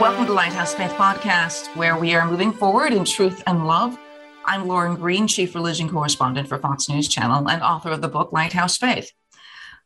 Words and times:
Welcome 0.00 0.24
to 0.28 0.32
Lighthouse 0.32 0.72
Faith 0.72 0.92
Podcast, 0.92 1.76
where 1.76 1.94
we 1.94 2.14
are 2.14 2.26
moving 2.26 2.54
forward 2.54 2.94
in 2.94 3.04
truth 3.04 3.42
and 3.46 3.66
love. 3.66 3.98
I'm 4.46 4.66
Lauren 4.66 4.94
Green, 4.96 5.26
Chief 5.26 5.54
Religion 5.54 5.90
Correspondent 5.90 6.48
for 6.48 6.56
Fox 6.56 6.88
News 6.88 7.06
Channel 7.06 7.50
and 7.50 7.62
author 7.62 7.90
of 7.90 8.00
the 8.00 8.08
book 8.08 8.32
Lighthouse 8.32 8.78
Faith. 8.78 9.12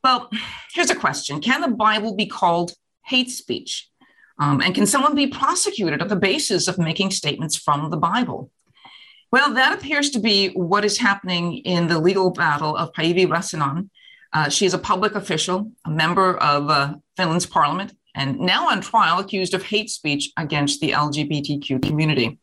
Well, 0.05 0.31
here's 0.73 0.91
a 0.91 0.95
question 0.95 1.41
Can 1.41 1.63
the 1.63 1.77
Bible 1.77 2.15
be 2.15 2.27
called 2.27 2.75
hate 3.05 3.29
speech? 3.29 3.89
Um, 4.39 4.61
and 4.61 4.73
can 4.73 4.87
someone 4.87 5.17
be 5.17 5.27
prosecuted 5.27 6.01
on 6.01 6.07
the 6.07 6.15
basis 6.15 6.69
of 6.69 6.79
making 6.79 7.11
statements 7.11 7.57
from 7.57 7.91
the 7.91 7.97
Bible? 7.97 8.53
Well, 9.33 9.53
that 9.55 9.77
appears 9.77 10.11
to 10.11 10.21
be 10.21 10.51
what 10.51 10.85
is 10.85 10.99
happening 10.99 11.57
in 11.57 11.89
the 11.89 11.99
legal 11.99 12.31
battle 12.31 12.77
of 12.77 12.93
Päivi 12.93 13.27
Räsänen. 13.27 13.91
Uh, 14.33 14.49
she 14.49 14.65
is 14.65 14.75
a 14.75 14.79
public 14.79 15.17
official, 15.17 15.73
a 15.85 15.91
member 15.91 16.37
of 16.37 16.71
uh, 16.71 16.95
Finland's 17.17 17.47
parliament, 17.47 17.95
and 18.15 18.39
now 18.39 18.69
on 18.71 18.81
trial 18.81 19.19
accused 19.19 19.55
of 19.55 19.63
hate 19.63 19.91
speech 19.91 20.31
against 20.37 20.81
the 20.81 20.91
LGBTQ 20.91 21.83
community. 21.83 22.39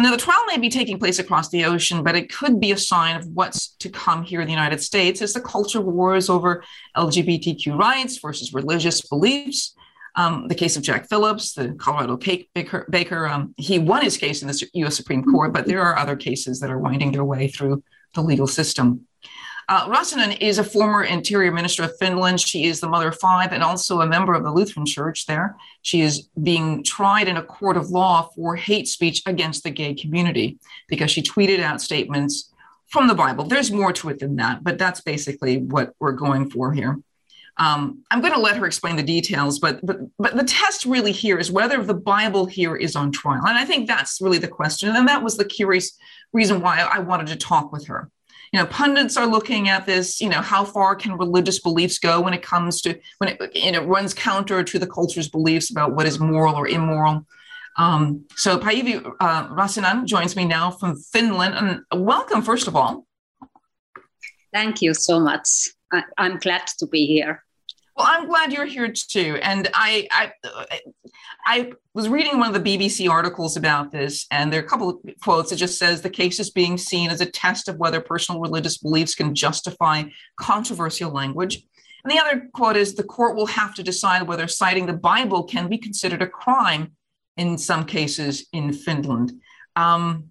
Now, 0.00 0.12
the 0.12 0.16
trial 0.16 0.44
may 0.46 0.58
be 0.58 0.68
taking 0.68 1.00
place 1.00 1.18
across 1.18 1.48
the 1.48 1.64
ocean, 1.64 2.04
but 2.04 2.14
it 2.14 2.32
could 2.32 2.60
be 2.60 2.70
a 2.70 2.78
sign 2.78 3.16
of 3.16 3.26
what's 3.26 3.74
to 3.78 3.88
come 3.88 4.22
here 4.22 4.40
in 4.40 4.46
the 4.46 4.52
United 4.52 4.80
States 4.80 5.20
as 5.20 5.32
the 5.32 5.40
culture 5.40 5.80
wars 5.80 6.30
over 6.30 6.62
LGBTQ 6.96 7.76
rights 7.76 8.18
versus 8.18 8.54
religious 8.54 9.00
beliefs. 9.00 9.74
Um, 10.14 10.46
the 10.46 10.54
case 10.54 10.76
of 10.76 10.84
Jack 10.84 11.08
Phillips, 11.08 11.52
the 11.54 11.74
Colorado 11.74 12.16
cake 12.16 12.48
baker, 12.54 12.86
baker 12.88 13.26
um, 13.26 13.54
he 13.56 13.80
won 13.80 14.02
his 14.02 14.16
case 14.16 14.40
in 14.40 14.48
the 14.48 14.68
U.S. 14.74 14.96
Supreme 14.96 15.24
Court, 15.24 15.52
but 15.52 15.66
there 15.66 15.82
are 15.82 15.98
other 15.98 16.14
cases 16.14 16.60
that 16.60 16.70
are 16.70 16.78
winding 16.78 17.10
their 17.10 17.24
way 17.24 17.48
through 17.48 17.82
the 18.14 18.22
legal 18.22 18.46
system. 18.46 19.07
Uh, 19.68 19.86
Räsänen 19.86 20.40
is 20.40 20.58
a 20.58 20.64
former 20.64 21.04
interior 21.04 21.52
minister 21.52 21.82
of 21.82 21.94
Finland. 21.98 22.40
She 22.40 22.64
is 22.64 22.80
the 22.80 22.88
mother 22.88 23.08
of 23.08 23.18
five 23.18 23.52
and 23.52 23.62
also 23.62 24.00
a 24.00 24.06
member 24.06 24.32
of 24.32 24.42
the 24.42 24.50
Lutheran 24.50 24.86
church 24.86 25.26
there. 25.26 25.56
She 25.82 26.00
is 26.00 26.28
being 26.42 26.82
tried 26.82 27.28
in 27.28 27.36
a 27.36 27.42
court 27.42 27.76
of 27.76 27.90
law 27.90 28.30
for 28.34 28.56
hate 28.56 28.88
speech 28.88 29.22
against 29.26 29.64
the 29.64 29.70
gay 29.70 29.92
community 29.92 30.58
because 30.88 31.10
she 31.10 31.20
tweeted 31.20 31.60
out 31.60 31.82
statements 31.82 32.50
from 32.86 33.08
the 33.08 33.14
Bible. 33.14 33.44
There's 33.44 33.70
more 33.70 33.92
to 33.92 34.08
it 34.08 34.20
than 34.20 34.36
that, 34.36 34.64
but 34.64 34.78
that's 34.78 35.02
basically 35.02 35.58
what 35.58 35.92
we're 36.00 36.12
going 36.12 36.48
for 36.48 36.72
here. 36.72 36.98
Um, 37.58 38.04
I'm 38.10 38.22
going 38.22 38.32
to 38.32 38.40
let 38.40 38.56
her 38.56 38.64
explain 38.64 38.96
the 38.96 39.02
details, 39.02 39.58
but 39.58 39.84
but 39.84 39.98
but 40.16 40.36
the 40.36 40.44
test 40.44 40.86
really 40.86 41.12
here 41.12 41.38
is 41.38 41.50
whether 41.50 41.82
the 41.82 41.92
Bible 41.92 42.46
here 42.46 42.76
is 42.76 42.94
on 42.96 43.10
trial, 43.10 43.44
and 43.46 43.58
I 43.58 43.64
think 43.64 43.86
that's 43.88 44.20
really 44.20 44.38
the 44.38 44.48
question, 44.48 44.94
and 44.94 45.08
that 45.08 45.24
was 45.24 45.36
the 45.36 45.44
curious 45.44 45.98
reason 46.32 46.60
why 46.60 46.78
I 46.80 47.00
wanted 47.00 47.26
to 47.26 47.36
talk 47.36 47.72
with 47.72 47.88
her 47.88 48.10
you 48.52 48.58
know 48.58 48.66
pundits 48.66 49.16
are 49.16 49.26
looking 49.26 49.68
at 49.68 49.86
this 49.86 50.20
you 50.20 50.28
know 50.28 50.40
how 50.40 50.64
far 50.64 50.94
can 50.94 51.16
religious 51.16 51.58
beliefs 51.60 51.98
go 51.98 52.20
when 52.20 52.34
it 52.34 52.42
comes 52.42 52.80
to 52.82 52.98
when 53.18 53.30
it 53.30 53.56
you 53.56 53.72
know 53.72 53.84
runs 53.84 54.14
counter 54.14 54.62
to 54.62 54.78
the 54.78 54.86
culture's 54.86 55.28
beliefs 55.28 55.70
about 55.70 55.94
what 55.94 56.06
is 56.06 56.18
moral 56.18 56.54
or 56.54 56.68
immoral. 56.68 57.26
Um, 57.76 58.24
so 58.34 58.58
Päivi 58.58 58.96
uh, 59.20 59.48
Räsänen 59.48 60.04
joins 60.04 60.34
me 60.34 60.44
now 60.44 60.70
from 60.70 60.96
Finland. 60.96 61.54
And 61.54 62.04
welcome 62.04 62.42
first 62.42 62.66
of 62.66 62.74
all. 62.74 63.06
Thank 64.52 64.82
you 64.82 64.94
so 64.94 65.20
much. 65.20 65.68
I, 65.92 66.02
I'm 66.16 66.38
glad 66.38 66.66
to 66.78 66.86
be 66.86 67.06
here 67.06 67.44
well, 67.98 68.06
I'm 68.08 68.28
glad 68.28 68.52
you're 68.52 68.64
here 68.64 68.92
too. 68.92 69.40
And 69.42 69.68
I, 69.74 70.06
I, 70.12 70.32
I 71.44 71.72
was 71.94 72.08
reading 72.08 72.38
one 72.38 72.54
of 72.54 72.62
the 72.62 72.78
BBC 72.78 73.10
articles 73.10 73.56
about 73.56 73.90
this, 73.90 74.26
and 74.30 74.52
there 74.52 74.60
are 74.62 74.64
a 74.64 74.68
couple 74.68 74.90
of 74.90 74.96
quotes. 75.20 75.50
It 75.50 75.56
just 75.56 75.78
says 75.78 76.00
the 76.00 76.08
case 76.08 76.38
is 76.38 76.50
being 76.50 76.78
seen 76.78 77.10
as 77.10 77.20
a 77.20 77.26
test 77.26 77.68
of 77.68 77.76
whether 77.76 78.00
personal 78.00 78.40
religious 78.40 78.78
beliefs 78.78 79.16
can 79.16 79.34
justify 79.34 80.04
controversial 80.38 81.10
language. 81.10 81.64
And 82.04 82.12
the 82.12 82.20
other 82.20 82.48
quote 82.54 82.76
is 82.76 82.94
the 82.94 83.02
court 83.02 83.34
will 83.34 83.46
have 83.46 83.74
to 83.74 83.82
decide 83.82 84.28
whether 84.28 84.46
citing 84.46 84.86
the 84.86 84.92
Bible 84.92 85.42
can 85.42 85.68
be 85.68 85.76
considered 85.76 86.22
a 86.22 86.28
crime 86.28 86.92
in 87.36 87.58
some 87.58 87.84
cases 87.84 88.46
in 88.52 88.72
Finland. 88.72 89.32
Um, 89.74 90.30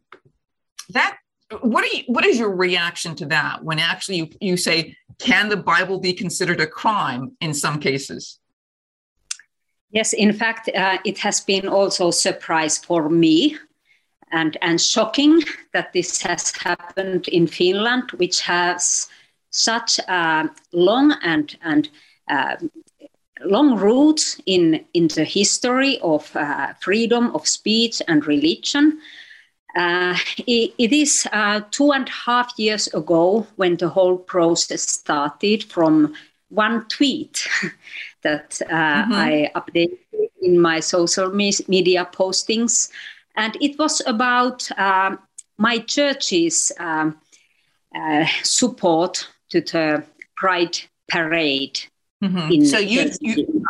that 0.90 1.18
what 1.62 1.84
are 1.84 1.96
you, 1.96 2.04
what 2.08 2.26
is 2.26 2.40
your 2.40 2.56
reaction 2.56 3.16
to 3.16 3.26
that 3.28 3.64
when 3.64 3.80
actually 3.80 4.18
you, 4.18 4.30
you 4.40 4.58
say 4.58 4.96
can 5.20 5.50
the 5.50 5.58
Bible 5.58 6.00
be 6.00 6.14
considered 6.14 6.60
a 6.60 6.68
crime 6.68 7.36
in 7.42 7.54
some 7.54 7.80
cases? 7.80 8.40
Yes, 9.92 10.14
in 10.14 10.34
fact, 10.34 10.70
uh, 10.76 10.98
it 11.06 11.18
has 11.20 11.40
been 11.40 11.68
also 11.68 12.10
a 12.10 12.14
surprise 12.14 12.78
for 12.78 13.10
me 13.10 13.58
and, 14.32 14.58
and 14.62 14.80
shocking 14.80 15.42
that 15.74 15.94
this 15.94 16.22
has 16.22 16.52
happened 16.58 17.28
in 17.30 17.48
Finland, 17.48 18.12
which 18.18 18.42
has 18.42 19.08
such 19.52 20.00
long 20.74 21.16
and, 21.24 21.58
and 21.62 21.90
uh, 22.30 22.58
long 23.46 23.78
roots 23.78 24.42
in, 24.46 24.86
in 24.94 25.08
the 25.08 25.24
history 25.24 26.00
of 26.00 26.36
uh, 26.36 26.74
freedom 26.82 27.32
of 27.34 27.48
speech 27.48 28.02
and 28.08 28.26
religion. 28.28 29.00
Uh, 29.78 30.18
it, 30.48 30.74
it 30.80 30.92
is 30.92 31.28
uh, 31.32 31.62
two 31.70 31.92
and 31.92 32.08
a 32.08 32.12
half 32.12 32.52
years 32.58 32.88
ago 32.88 33.46
when 33.58 33.78
the 33.78 33.88
whole 33.88 34.18
process 34.18 34.82
started 34.82 35.64
from 35.66 36.16
one 36.50 36.88
tweet 36.88 37.48
that 38.24 38.60
uh, 38.70 38.74
mm-hmm. 38.74 39.14
I 39.14 39.52
updated 39.56 40.00
in 40.42 40.60
my 40.60 40.80
social 40.80 41.32
media 41.32 42.10
postings. 42.12 42.90
And 43.36 43.56
it 43.62 43.78
was 43.78 44.02
about 44.08 44.68
um, 44.80 45.20
my 45.58 45.78
church's 45.80 46.72
um, 46.80 47.20
uh, 47.96 48.26
support 48.44 49.28
to 49.50 49.62
the 49.62 50.04
Pride 50.36 50.78
Parade. 51.08 51.82
Mm-hmm. 52.24 52.66
so 52.66 52.80
you, 52.80 53.12
you, 53.22 53.64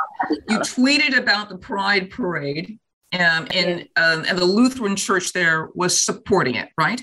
you 0.48 0.60
tweeted 0.60 1.18
about 1.18 1.50
the 1.50 1.58
Pride 1.58 2.10
Parade 2.10 2.80
um, 3.14 3.48
and 3.54 3.88
um, 3.96 4.26
and 4.28 4.38
the 4.38 4.46
Lutheran 4.46 4.96
Church 4.96 5.34
there 5.34 5.70
was 5.74 6.02
supporting 6.02 6.56
it, 6.56 6.70
right? 6.78 7.02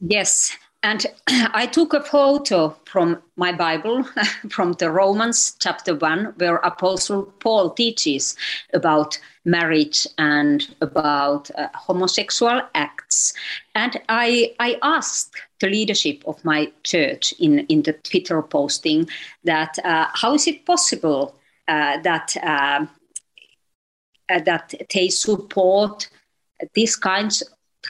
Yes, 0.00 0.56
and 0.84 1.06
I 1.26 1.66
took 1.66 1.94
a 1.94 2.02
photo 2.02 2.76
from 2.84 3.22
my 3.36 3.52
Bible, 3.52 4.04
from 4.50 4.74
the 4.74 4.90
Romans 4.90 5.56
chapter 5.58 5.94
one, 5.94 6.34
where 6.36 6.56
Apostle 6.56 7.24
Paul 7.40 7.70
teaches 7.70 8.36
about 8.74 9.18
marriage 9.46 10.06
and 10.18 10.74
about 10.82 11.50
uh, 11.56 11.68
homosexual 11.74 12.60
acts. 12.74 13.32
And 13.74 14.00
I, 14.08 14.54
I 14.60 14.78
asked 14.82 15.34
the 15.60 15.68
leadership 15.68 16.22
of 16.26 16.44
my 16.44 16.70
church 16.82 17.32
in, 17.40 17.60
in 17.60 17.82
the 17.82 17.94
Twitter 17.94 18.42
posting 18.42 19.08
that 19.44 19.78
uh, 19.84 20.06
how 20.12 20.34
is 20.34 20.46
it 20.46 20.66
possible 20.66 21.34
uh, 21.66 21.98
that 22.02 22.36
uh, 22.42 22.84
that 24.28 24.74
they 24.92 25.08
support 25.08 26.08
these 26.74 26.96
kinds 26.96 27.42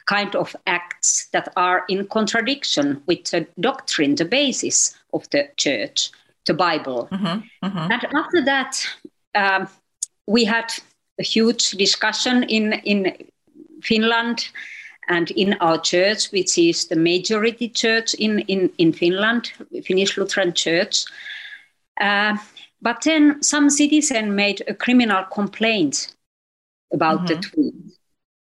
kind 0.06 0.34
of 0.34 0.54
acts 0.66 1.28
that 1.32 1.48
are 1.56 1.84
in 1.88 2.06
contradiction 2.06 3.02
with 3.06 3.24
the 3.30 3.46
doctrine, 3.60 4.14
the 4.14 4.24
basis 4.24 4.96
of 5.12 5.28
the 5.30 5.48
church, 5.56 6.10
the 6.46 6.54
Bible. 6.54 7.08
Mm-hmm, 7.12 7.66
mm-hmm. 7.66 7.92
And 7.92 8.06
after 8.14 8.44
that, 8.44 8.86
um, 9.34 9.68
we 10.26 10.44
had 10.44 10.72
a 11.18 11.22
huge 11.22 11.72
discussion 11.72 12.42
in, 12.44 12.72
in 12.84 13.14
Finland 13.82 14.48
and 15.08 15.30
in 15.32 15.54
our 15.60 15.78
church, 15.78 16.30
which 16.32 16.58
is 16.58 16.88
the 16.88 16.96
majority 16.96 17.68
church 17.68 18.14
in, 18.14 18.40
in, 18.40 18.70
in 18.78 18.92
Finland, 18.92 19.52
Finnish 19.84 20.16
Lutheran 20.16 20.52
Church. 20.54 21.04
Uh, 22.00 22.36
but 22.80 23.02
then 23.02 23.42
some 23.42 23.70
citizen 23.70 24.34
made 24.34 24.62
a 24.66 24.74
criminal 24.74 25.24
complaint 25.24 26.14
about 26.94 27.26
mm-hmm. 27.26 27.26
the 27.26 27.36
tweet. 27.36 27.74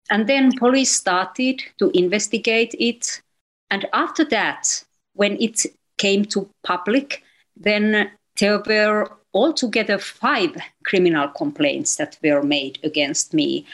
And 0.09 0.27
then 0.27 0.57
police 0.57 0.91
started 0.91 1.61
to 1.79 1.89
investigate 1.97 2.75
it. 2.79 3.21
And 3.69 3.85
after 3.93 4.23
that, 4.25 4.83
when 5.13 5.41
it 5.41 5.65
came 5.97 6.25
to 6.25 6.49
public, 6.63 7.23
then 7.57 8.11
there 8.39 8.59
were 8.59 9.11
altogether 9.33 9.97
five 9.97 10.55
criminal 10.85 11.27
complaints 11.29 11.95
that 11.95 12.17
were 12.23 12.43
made 12.43 12.79
against 12.83 13.33
me. 13.33 13.65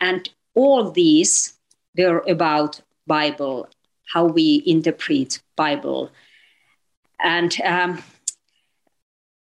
And 0.00 0.28
all 0.54 0.90
these 0.90 1.54
were 1.96 2.24
about 2.26 2.80
Bible 3.06 3.68
how 4.14 4.24
we 4.24 4.62
interpret 4.64 5.40
Bible. 5.56 6.10
And 7.18 7.60
um, 7.62 8.02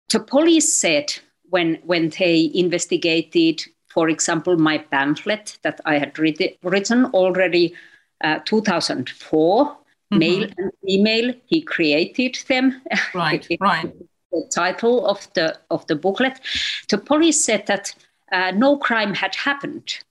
the 0.09 0.19
police 0.19 0.73
said 0.73 1.13
when 1.49 1.75
when 1.83 2.09
they 2.09 2.51
investigated, 2.53 3.63
for 3.95 4.09
example, 4.09 4.57
my 4.57 4.77
pamphlet 4.77 5.57
that 5.63 5.79
I 5.85 5.97
had 5.97 6.19
writ- 6.19 6.59
written 6.61 7.05
already 7.05 7.73
uh, 8.21 8.39
2004, 8.43 9.65
mm-hmm. 9.65 10.19
male 10.19 10.49
and 10.57 10.71
female, 10.85 11.33
he 11.45 11.61
created 11.61 12.37
them. 12.49 12.81
Right, 13.13 13.47
right. 13.61 13.93
The 14.33 14.51
title 14.53 15.07
of 15.07 15.25
the 15.33 15.57
of 15.69 15.87
the 15.87 15.95
booklet. 15.95 16.41
The 16.89 16.97
police 16.97 17.43
said 17.45 17.67
that 17.67 17.95
uh, 18.33 18.51
no 18.51 18.77
crime 18.77 19.13
had 19.13 19.33
happened. 19.33 20.03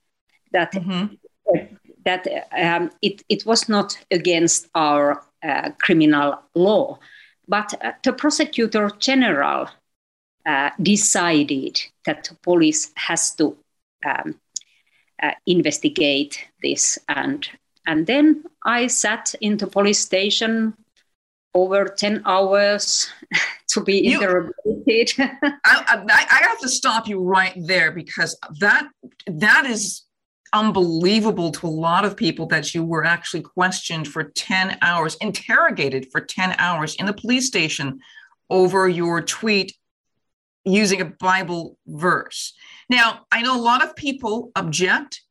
That 0.51 0.73
mm-hmm. 0.73 1.13
that 2.05 2.27
um, 2.57 2.89
it 3.03 3.21
it 3.29 3.45
was 3.45 3.69
not 3.69 4.03
against 4.09 4.67
our 4.73 5.23
uh, 5.43 5.69
criminal 5.79 6.41
law, 6.55 6.97
but 7.47 7.71
uh, 7.83 7.91
the 8.03 8.13
prosecutor 8.13 8.89
general 8.97 9.69
uh, 10.47 10.71
decided 10.81 11.79
that 12.05 12.23
the 12.23 12.35
police 12.41 12.91
has 12.95 13.35
to 13.35 13.55
um, 14.05 14.39
uh, 15.21 15.31
investigate 15.45 16.47
this 16.61 16.99
and 17.07 17.49
and 17.87 18.07
then 18.07 18.43
I 18.63 18.87
sat 18.87 19.35
in 19.41 19.57
the 19.57 19.67
police 19.67 19.99
station 19.99 20.73
over 21.53 21.85
10 21.85 22.23
hours 22.25 23.09
to 23.69 23.81
be 23.81 23.99
you, 23.99 24.15
interrogated. 24.15 25.13
I, 25.19 25.59
I, 25.63 26.25
I, 26.31 26.47
have 26.47 26.59
to 26.59 26.69
stop 26.69 27.07
you 27.07 27.21
right 27.21 27.53
there 27.55 27.91
because 27.91 28.37
that 28.59 28.87
that 29.27 29.65
is 29.65 30.03
unbelievable 30.53 31.51
to 31.51 31.67
a 31.67 31.69
lot 31.69 32.05
of 32.05 32.17
people 32.17 32.47
that 32.47 32.73
you 32.73 32.83
were 32.83 33.05
actually 33.05 33.41
questioned 33.41 34.07
for 34.07 34.23
10 34.23 34.77
hours, 34.81 35.15
interrogated 35.21 36.07
for 36.11 36.21
10 36.21 36.55
hours 36.57 36.95
in 36.95 37.05
the 37.05 37.13
police 37.13 37.47
station 37.47 37.99
over 38.49 38.87
your 38.87 39.21
tweet 39.21 39.75
using 40.65 41.01
a 41.01 41.05
Bible 41.05 41.77
verse. 41.87 42.53
Now, 42.89 43.21
I 43.31 43.41
know 43.41 43.59
a 43.59 43.61
lot 43.61 43.83
of 43.83 43.95
people 43.95 44.51
object 44.55 45.21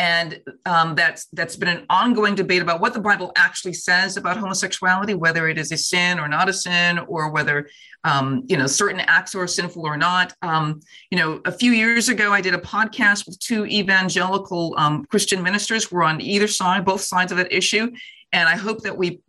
and 0.00 0.40
um, 0.64 0.94
that's 0.94 1.26
that's 1.34 1.56
been 1.56 1.68
an 1.68 1.84
ongoing 1.90 2.34
debate 2.34 2.62
about 2.62 2.80
what 2.80 2.94
the 2.94 3.00
Bible 3.00 3.32
actually 3.36 3.74
says 3.74 4.16
about 4.16 4.38
homosexuality, 4.38 5.12
whether 5.12 5.46
it 5.46 5.58
is 5.58 5.72
a 5.72 5.76
sin 5.76 6.18
or 6.18 6.26
not 6.26 6.48
a 6.48 6.54
sin, 6.54 6.98
or 7.00 7.30
whether 7.30 7.68
um, 8.04 8.42
you 8.48 8.56
know 8.56 8.66
certain 8.66 9.00
acts 9.00 9.34
are 9.34 9.46
sinful 9.46 9.86
or 9.86 9.98
not. 9.98 10.32
Um, 10.40 10.80
you 11.10 11.18
know, 11.18 11.42
a 11.44 11.52
few 11.52 11.72
years 11.72 12.08
ago, 12.08 12.32
I 12.32 12.40
did 12.40 12.54
a 12.54 12.58
podcast 12.58 13.26
with 13.26 13.38
two 13.40 13.66
evangelical 13.66 14.74
um, 14.78 15.04
Christian 15.04 15.42
ministers. 15.42 15.92
We're 15.92 16.04
on 16.04 16.18
either 16.22 16.48
side, 16.48 16.86
both 16.86 17.02
sides 17.02 17.30
of 17.30 17.36
that 17.36 17.52
issue, 17.52 17.90
and 18.32 18.48
I 18.48 18.56
hope 18.56 18.80
that 18.84 18.96
we 18.96 19.20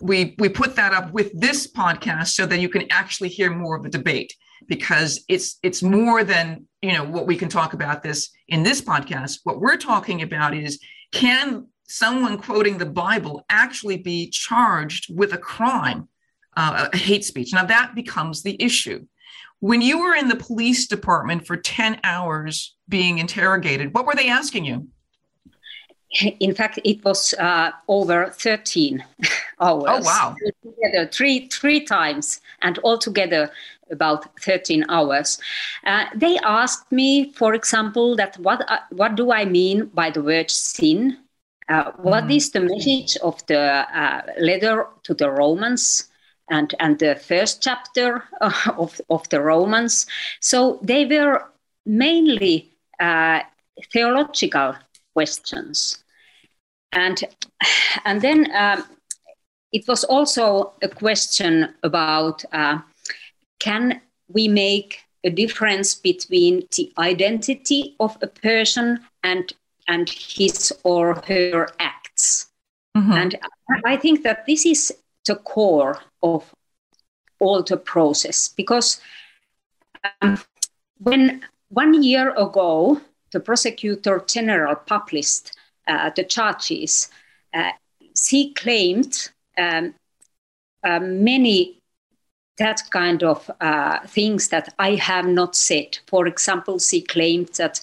we 0.00 0.36
we 0.38 0.48
put 0.48 0.76
that 0.76 0.92
up 0.92 1.12
with 1.12 1.32
this 1.34 1.66
podcast 1.66 2.28
so 2.28 2.46
that 2.46 2.60
you 2.60 2.68
can 2.68 2.86
actually 2.90 3.30
hear 3.30 3.50
more 3.50 3.76
of 3.76 3.82
the 3.82 3.88
debate 3.88 4.36
because 4.66 5.24
it's 5.28 5.58
it's 5.62 5.82
more 5.82 6.24
than 6.24 6.66
you 6.82 6.92
know 6.92 7.04
what 7.04 7.26
we 7.26 7.36
can 7.36 7.48
talk 7.48 7.72
about 7.72 8.02
this 8.02 8.30
in 8.48 8.62
this 8.62 8.80
podcast. 8.80 9.40
What 9.44 9.60
we're 9.60 9.76
talking 9.76 10.22
about 10.22 10.54
is 10.54 10.80
can 11.12 11.66
someone 11.88 12.38
quoting 12.38 12.78
the 12.78 12.86
bible 12.86 13.44
actually 13.48 13.96
be 13.96 14.28
charged 14.30 15.14
with 15.14 15.32
a 15.32 15.38
crime 15.38 16.08
uh, 16.56 16.88
a 16.92 16.96
hate 16.96 17.24
speech? 17.24 17.52
Now 17.52 17.64
that 17.64 17.94
becomes 17.94 18.42
the 18.42 18.60
issue. 18.62 19.06
When 19.60 19.80
you 19.80 20.00
were 20.00 20.14
in 20.14 20.28
the 20.28 20.36
police 20.36 20.86
department 20.86 21.46
for 21.46 21.56
10 21.56 22.00
hours 22.04 22.74
being 22.88 23.18
interrogated 23.18 23.94
what 23.94 24.06
were 24.06 24.14
they 24.14 24.28
asking 24.28 24.64
you? 24.64 24.88
In 26.40 26.54
fact 26.54 26.78
it 26.84 27.04
was 27.04 27.34
uh, 27.34 27.72
over 27.88 28.30
13 28.30 29.04
hours. 29.60 29.84
Oh 29.86 30.00
wow. 30.00 30.34
Together 30.62 31.10
three 31.10 31.48
three 31.48 31.80
times 31.84 32.40
and 32.62 32.78
altogether 32.84 33.50
about 33.90 34.38
13 34.40 34.84
hours. 34.88 35.38
Uh, 35.84 36.06
they 36.14 36.38
asked 36.38 36.90
me, 36.90 37.32
for 37.32 37.54
example, 37.54 38.16
that 38.16 38.38
what 38.38 38.68
uh, 38.70 38.78
what 38.90 39.14
do 39.14 39.32
I 39.32 39.44
mean 39.44 39.86
by 39.86 40.10
the 40.10 40.22
word 40.22 40.50
sin? 40.50 41.18
Uh, 41.68 41.92
what 41.98 42.24
mm. 42.24 42.36
is 42.36 42.50
the 42.50 42.60
message 42.60 43.16
of 43.18 43.44
the 43.46 43.60
uh, 43.60 44.22
letter 44.38 44.86
to 45.02 45.14
the 45.14 45.30
Romans 45.30 46.08
and 46.48 46.74
and 46.78 46.98
the 46.98 47.16
first 47.16 47.62
chapter 47.62 48.24
of 48.76 49.00
of 49.10 49.28
the 49.28 49.40
Romans? 49.40 50.06
So 50.40 50.78
they 50.82 51.04
were 51.06 51.44
mainly 51.84 52.70
uh, 53.00 53.40
theological 53.92 54.76
questions, 55.14 56.04
and 56.92 57.22
and 58.04 58.20
then. 58.20 58.50
Um, 58.54 58.84
it 59.72 59.86
was 59.88 60.04
also 60.04 60.72
a 60.80 60.88
question 60.88 61.74
about 61.82 62.44
uh, 62.52 62.78
can 63.58 64.00
we 64.28 64.48
make 64.48 65.00
a 65.24 65.30
difference 65.30 65.94
between 65.94 66.66
the 66.76 66.92
identity 66.98 67.96
of 68.00 68.16
a 68.22 68.26
person 68.26 69.00
and 69.22 69.52
and 69.88 70.08
his 70.08 70.72
or 70.84 71.14
her 71.26 71.68
acts 71.78 72.48
mm-hmm. 72.96 73.12
and 73.12 73.38
i 73.84 73.96
think 73.96 74.22
that 74.22 74.46
this 74.46 74.66
is 74.66 74.92
the 75.26 75.36
core 75.36 76.00
of 76.22 76.54
all 77.40 77.62
the 77.62 77.76
process 77.76 78.48
because 78.48 79.00
um, 80.22 80.38
when 80.98 81.42
one 81.68 82.02
year 82.02 82.30
ago 82.30 83.00
the 83.32 83.40
prosecutor 83.40 84.24
general 84.26 84.74
published 84.74 85.56
uh, 85.88 86.10
the 86.16 86.24
charges 86.24 87.08
uh, 87.54 87.70
he 88.28 88.52
claimed 88.54 89.30
um, 89.58 89.94
uh, 90.84 91.00
many 91.00 91.80
that 92.58 92.82
kind 92.90 93.22
of 93.22 93.50
uh, 93.60 93.98
things 94.06 94.48
that 94.48 94.72
I 94.78 94.94
have 94.94 95.26
not 95.26 95.54
said. 95.54 95.98
For 96.06 96.26
example, 96.26 96.78
she 96.78 97.02
claimed 97.02 97.50
that 97.58 97.80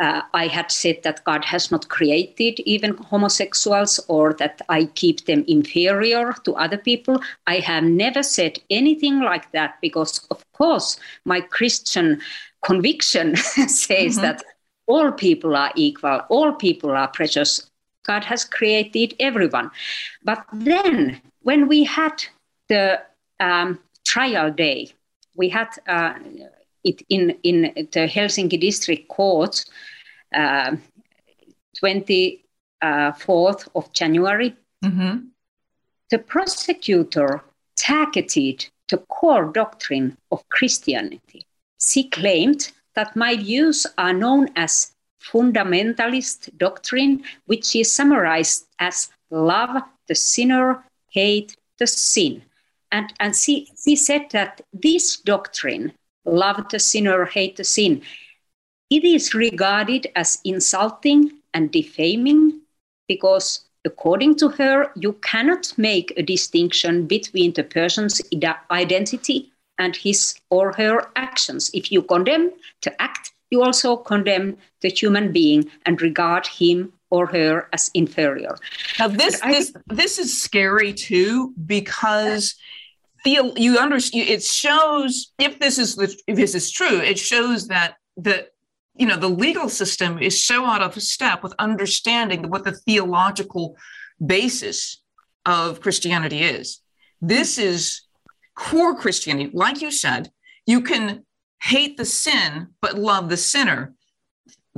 uh, 0.00 0.22
I 0.32 0.46
had 0.46 0.70
said 0.70 1.02
that 1.02 1.24
God 1.24 1.44
has 1.44 1.70
not 1.70 1.88
created 1.88 2.60
even 2.60 2.96
homosexuals 2.96 3.98
or 4.08 4.32
that 4.34 4.60
I 4.68 4.84
keep 4.86 5.24
them 5.24 5.44
inferior 5.48 6.34
to 6.44 6.54
other 6.54 6.78
people. 6.78 7.20
I 7.46 7.58
have 7.58 7.84
never 7.84 8.22
said 8.22 8.58
anything 8.70 9.20
like 9.20 9.50
that 9.52 9.78
because, 9.80 10.24
of 10.30 10.44
course, 10.52 10.98
my 11.24 11.40
Christian 11.40 12.20
conviction 12.64 13.36
says 13.36 14.14
mm-hmm. 14.14 14.22
that 14.22 14.44
all 14.86 15.12
people 15.12 15.56
are 15.56 15.72
equal, 15.74 16.20
all 16.28 16.52
people 16.52 16.90
are 16.90 17.08
precious. 17.08 17.68
God 18.04 18.24
has 18.24 18.44
created 18.44 19.14
everyone. 19.20 19.70
But 20.24 20.44
then, 20.52 21.20
when 21.42 21.68
we 21.68 21.84
had 21.84 22.24
the 22.68 23.02
um, 23.40 23.78
trial 24.08 24.50
day. 24.50 24.90
We 25.34 25.48
had 25.50 25.68
uh, 25.86 26.14
it 26.82 27.02
in, 27.08 27.36
in 27.42 27.62
the 27.92 28.08
Helsinki 28.08 28.58
District 28.58 29.06
Court, 29.08 29.64
uh, 30.34 30.76
24th 31.82 33.68
of 33.74 33.92
January. 33.92 34.56
Mm-hmm. 34.84 35.16
The 36.10 36.18
prosecutor 36.18 37.42
targeted 37.76 38.66
the 38.88 38.98
core 38.98 39.52
doctrine 39.52 40.16
of 40.32 40.48
Christianity. 40.48 41.46
She 41.78 42.08
claimed 42.08 42.72
that 42.94 43.14
my 43.14 43.36
views 43.36 43.86
are 43.98 44.14
known 44.14 44.48
as 44.56 44.92
fundamentalist 45.20 46.56
doctrine, 46.56 47.22
which 47.46 47.76
is 47.76 47.92
summarized 47.92 48.66
as 48.78 49.10
love 49.30 49.82
the 50.06 50.14
sinner, 50.14 50.82
hate 51.10 51.56
the 51.78 51.86
sin. 51.86 52.42
And, 52.90 53.12
and 53.20 53.34
she, 53.34 53.68
she 53.84 53.96
said 53.96 54.26
that 54.32 54.60
this 54.72 55.16
doctrine, 55.18 55.92
love 56.24 56.68
the 56.70 56.78
sinner, 56.78 57.24
hate 57.24 57.56
the 57.56 57.64
sin, 57.64 58.02
it 58.90 59.04
is 59.04 59.34
regarded 59.34 60.06
as 60.16 60.38
insulting 60.44 61.32
and 61.52 61.70
defaming 61.70 62.60
because 63.06 63.64
according 63.84 64.36
to 64.36 64.48
her, 64.48 64.90
you 64.96 65.12
cannot 65.14 65.72
make 65.76 66.12
a 66.16 66.22
distinction 66.22 67.06
between 67.06 67.52
the 67.52 67.64
person's 67.64 68.20
identity 68.70 69.50
and 69.78 69.96
his 69.96 70.34
or 70.50 70.72
her 70.72 71.10
actions. 71.16 71.70
If 71.72 71.92
you 71.92 72.02
condemn 72.02 72.52
the 72.82 73.00
act, 73.00 73.32
you 73.50 73.62
also 73.62 73.96
condemn 73.96 74.56
the 74.82 74.90
human 74.90 75.32
being 75.32 75.70
and 75.86 76.00
regard 76.02 76.46
him 76.46 76.92
or 77.10 77.26
her 77.26 77.68
as 77.72 77.90
inferior. 77.94 78.56
Now 78.98 79.08
this 79.08 79.40
I, 79.42 79.52
this 79.52 79.72
this 79.86 80.18
is 80.18 80.42
scary 80.42 80.92
too 80.92 81.54
because 81.66 82.54
feel 83.24 83.52
you 83.56 83.78
understand 83.78 84.28
it 84.28 84.42
shows 84.42 85.32
if 85.38 85.58
this 85.58 85.78
is 85.78 85.96
the, 85.96 86.14
if 86.26 86.36
this 86.36 86.54
is 86.54 86.70
true 86.70 86.98
it 86.98 87.18
shows 87.18 87.68
that 87.68 87.94
the 88.16 88.46
you 88.96 89.06
know 89.06 89.16
the 89.16 89.28
legal 89.28 89.68
system 89.68 90.18
is 90.18 90.42
so 90.42 90.64
out 90.64 90.82
of 90.82 91.00
step 91.02 91.42
with 91.42 91.54
understanding 91.58 92.48
what 92.50 92.64
the 92.64 92.72
theological 92.72 93.76
basis 94.24 95.02
of 95.46 95.80
christianity 95.80 96.42
is. 96.42 96.80
This 97.20 97.58
is 97.58 98.02
core 98.54 98.94
christianity. 98.94 99.50
Like 99.52 99.80
you 99.80 99.90
said 99.90 100.30
you 100.66 100.80
can 100.82 101.24
hate 101.62 101.96
the 101.96 102.04
sin 102.04 102.68
but 102.80 102.98
love 102.98 103.28
the 103.28 103.36
sinner 103.36 103.94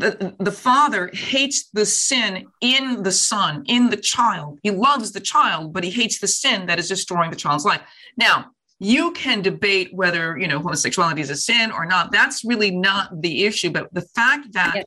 the, 0.01 0.35
the 0.39 0.53
father 0.53 1.11
hates 1.13 1.69
the 1.73 1.87
sin 1.87 2.47
in 2.61 3.03
the 3.03 3.13
son, 3.13 3.63
in 3.67 3.91
the 3.91 3.97
child. 3.97 4.59
He 4.63 4.71
loves 4.71 5.13
the 5.13 5.21
child, 5.21 5.73
but 5.73 5.85
he 5.85 5.91
hates 5.91 6.19
the 6.19 6.29
sin 6.29 6.67
that 6.67 6.79
is 6.79 6.89
destroying 6.89 7.31
the 7.31 7.37
child's 7.37 7.65
life. 7.65 7.83
Now, 8.17 8.47
you 8.79 9.13
can 9.13 9.43
debate 9.43 9.91
whether 9.93 10.39
you 10.39 10.49
know 10.49 10.59
homosexuality 10.59 11.21
is 11.21 11.31
a 11.31 11.37
sin 11.37 11.71
or 11.71 11.85
not. 11.87 12.11
That's 12.11 12.45
really 12.45 12.71
not 12.71 13.21
the 13.21 13.45
issue. 13.45 13.71
But 13.71 13.93
the 13.93 14.03
fact 14.03 14.53
that 14.55 14.87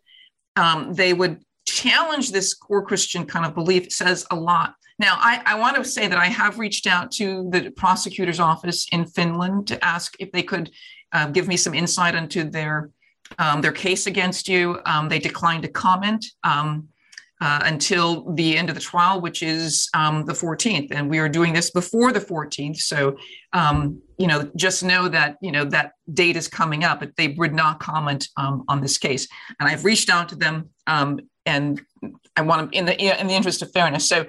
um, 0.56 0.94
they 0.94 1.14
would 1.14 1.42
challenge 1.66 2.32
this 2.32 2.54
core 2.54 2.86
Christian 2.86 3.26
kind 3.26 3.46
of 3.46 3.54
belief 3.54 3.92
says 3.92 4.26
a 4.32 4.36
lot. 4.36 4.76
Now, 5.00 5.16
I, 5.18 5.42
I, 5.46 5.56
want 5.56 5.76
to 5.78 5.84
say 5.84 6.08
that 6.08 6.18
I 6.18 6.26
have 6.26 6.60
reached 6.60 6.86
out 6.86 7.12
to 7.14 7.50
the 7.50 7.72
prosecutor's 7.72 8.40
office 8.40 8.88
in 8.92 9.06
Finland 9.06 9.68
to 9.68 9.84
ask 9.84 10.14
if 10.20 10.32
they 10.32 10.44
could 10.44 10.70
uh, 11.12 11.28
give 11.28 11.48
me 11.48 11.58
some 11.58 11.74
insight 11.74 12.16
into 12.16 12.44
their 12.44 12.92
um, 13.40 13.62
their 13.62 13.72
case 13.72 14.08
against 14.08 14.48
you. 14.48 14.80
Um, 14.86 15.10
they 15.10 15.20
declined 15.20 15.64
to 15.64 15.70
comment 15.70 16.26
um, 16.44 16.88
uh, 17.42 17.62
until 17.64 18.34
the 18.34 18.58
end 18.58 18.70
of 18.70 18.76
the 18.76 18.82
trial, 18.82 19.20
which 19.20 19.44
is 19.44 19.90
um, 19.94 20.26
the 20.26 20.34
14th, 20.34 20.92
and 20.92 21.10
we 21.10 21.20
are 21.20 21.28
doing 21.28 21.54
this 21.54 21.72
before 21.72 22.12
the 22.12 22.20
14th. 22.20 22.78
So, 22.78 23.18
um, 23.52 24.02
you 24.18 24.28
know, 24.28 24.50
just 24.56 24.84
know 24.84 25.08
that 25.10 25.38
you 25.42 25.52
know 25.52 25.66
that 25.66 25.94
date 26.14 26.38
is 26.38 26.48
coming 26.48 26.84
up, 26.84 27.00
but 27.00 27.16
they 27.18 27.30
would 27.30 27.54
not 27.54 27.80
comment 27.80 28.28
um, 28.38 28.64
on 28.68 28.82
this 28.82 28.98
case. 28.98 29.28
And 29.60 29.68
I've 29.68 29.84
reached 29.84 30.10
out 30.10 30.30
to 30.30 30.36
them, 30.36 30.70
and 30.88 31.82
I 32.36 32.42
want 32.42 32.72
to 32.72 32.78
in 32.78 32.86
the 32.86 33.20
in 33.20 33.28
the 33.28 33.34
interest 33.34 33.62
of 33.62 33.72
fairness. 33.72 34.08
So 34.08 34.26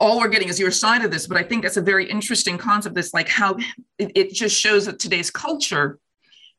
all 0.00 0.18
we're 0.18 0.28
getting 0.28 0.48
is 0.48 0.58
your 0.58 0.70
side 0.70 1.04
of 1.04 1.10
this, 1.10 1.26
but 1.26 1.36
I 1.36 1.42
think 1.42 1.62
that's 1.62 1.76
a 1.76 1.82
very 1.82 2.08
interesting 2.10 2.56
concept. 2.56 2.94
This 2.94 3.12
like 3.12 3.28
how 3.28 3.56
it, 3.98 4.10
it 4.14 4.32
just 4.32 4.58
shows 4.58 4.86
that 4.86 4.98
today's 4.98 5.30
culture 5.30 5.98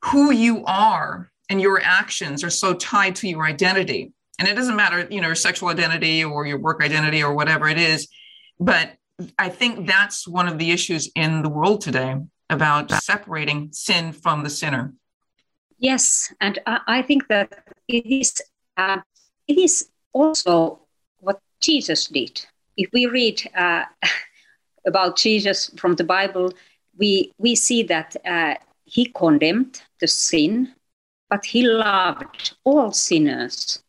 who 0.05 0.31
you 0.31 0.63
are 0.65 1.31
and 1.49 1.61
your 1.61 1.81
actions 1.81 2.43
are 2.43 2.49
so 2.49 2.73
tied 2.73 3.15
to 3.17 3.27
your 3.27 3.45
identity. 3.45 4.13
And 4.39 4.47
it 4.47 4.55
doesn't 4.55 4.75
matter, 4.75 5.07
you 5.11 5.21
know, 5.21 5.27
your 5.27 5.35
sexual 5.35 5.69
identity 5.69 6.23
or 6.23 6.45
your 6.45 6.57
work 6.57 6.83
identity 6.83 7.23
or 7.23 7.33
whatever 7.33 7.67
it 7.67 7.77
is. 7.77 8.07
But 8.59 8.93
I 9.37 9.49
think 9.49 9.87
that's 9.87 10.27
one 10.27 10.47
of 10.47 10.57
the 10.57 10.71
issues 10.71 11.11
in 11.15 11.43
the 11.43 11.49
world 11.49 11.81
today 11.81 12.15
about 12.49 12.91
separating 12.91 13.69
sin 13.71 14.13
from 14.13 14.43
the 14.43 14.49
sinner. 14.49 14.93
Yes, 15.77 16.33
and 16.39 16.59
I 16.65 17.01
think 17.01 17.27
that 17.27 17.63
it 17.87 18.05
is 18.05 18.39
uh, 18.77 18.99
it 19.47 19.57
is 19.57 19.89
also 20.13 20.79
what 21.19 21.39
Jesus 21.59 22.07
did. 22.07 22.45
If 22.77 22.89
we 22.93 23.07
read 23.07 23.41
uh, 23.55 23.85
about 24.85 25.17
Jesus 25.17 25.71
from 25.77 25.95
the 25.95 26.03
Bible, 26.03 26.53
we 26.97 27.33
we 27.37 27.55
see 27.55 27.83
that 27.83 28.15
uh, 28.25 28.55
he 28.91 29.05
condemned 29.05 29.81
the 30.01 30.07
sin, 30.07 30.73
but 31.29 31.45
he 31.45 31.63
loved 31.63 32.55
all 32.65 32.91
sinners. 32.91 33.81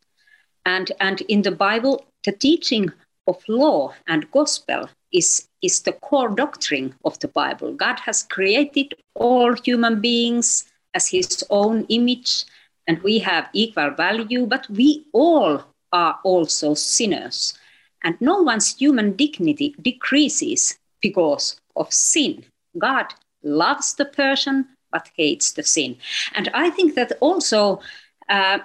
And, 0.65 0.93
and 1.01 1.23
in 1.23 1.43
the 1.43 1.51
Bible, 1.51 2.07
the 2.25 2.31
teaching 2.31 2.89
of 3.27 3.43
law 3.49 3.95
and 4.07 4.31
gospel 4.31 4.89
is, 5.13 5.49
is 5.61 5.81
the 5.81 5.95
core 5.95 6.29
doctrine 6.29 6.95
of 7.05 7.19
the 7.19 7.27
Bible. 7.27 7.73
God 7.73 7.99
has 7.99 8.23
created 8.23 8.95
all 9.15 9.55
human 9.55 10.01
beings 10.01 10.71
as 10.95 11.09
his 11.09 11.43
own 11.51 11.85
image, 11.89 12.45
and 12.87 13.03
we 13.03 13.19
have 13.19 13.49
equal 13.53 13.91
value, 13.91 14.47
but 14.47 14.71
we 14.71 15.05
all 15.13 15.65
are 15.93 16.21
also 16.23 16.75
sinners. 16.75 17.59
And 18.05 18.17
no 18.21 18.41
one's 18.41 18.77
human 18.77 19.17
dignity 19.17 19.75
decreases 19.83 20.79
because 21.01 21.61
of 21.75 21.93
sin. 21.93 22.45
God 22.79 23.07
loves 23.43 23.95
the 23.95 24.05
person 24.05 24.69
but 24.93 25.11
hates 25.17 25.53
the 25.53 25.63
sin. 25.63 25.97
And 26.35 26.49
I 26.55 26.71
think 26.71 26.95
that 26.95 27.13
also 27.21 27.81
uh, 28.29 28.59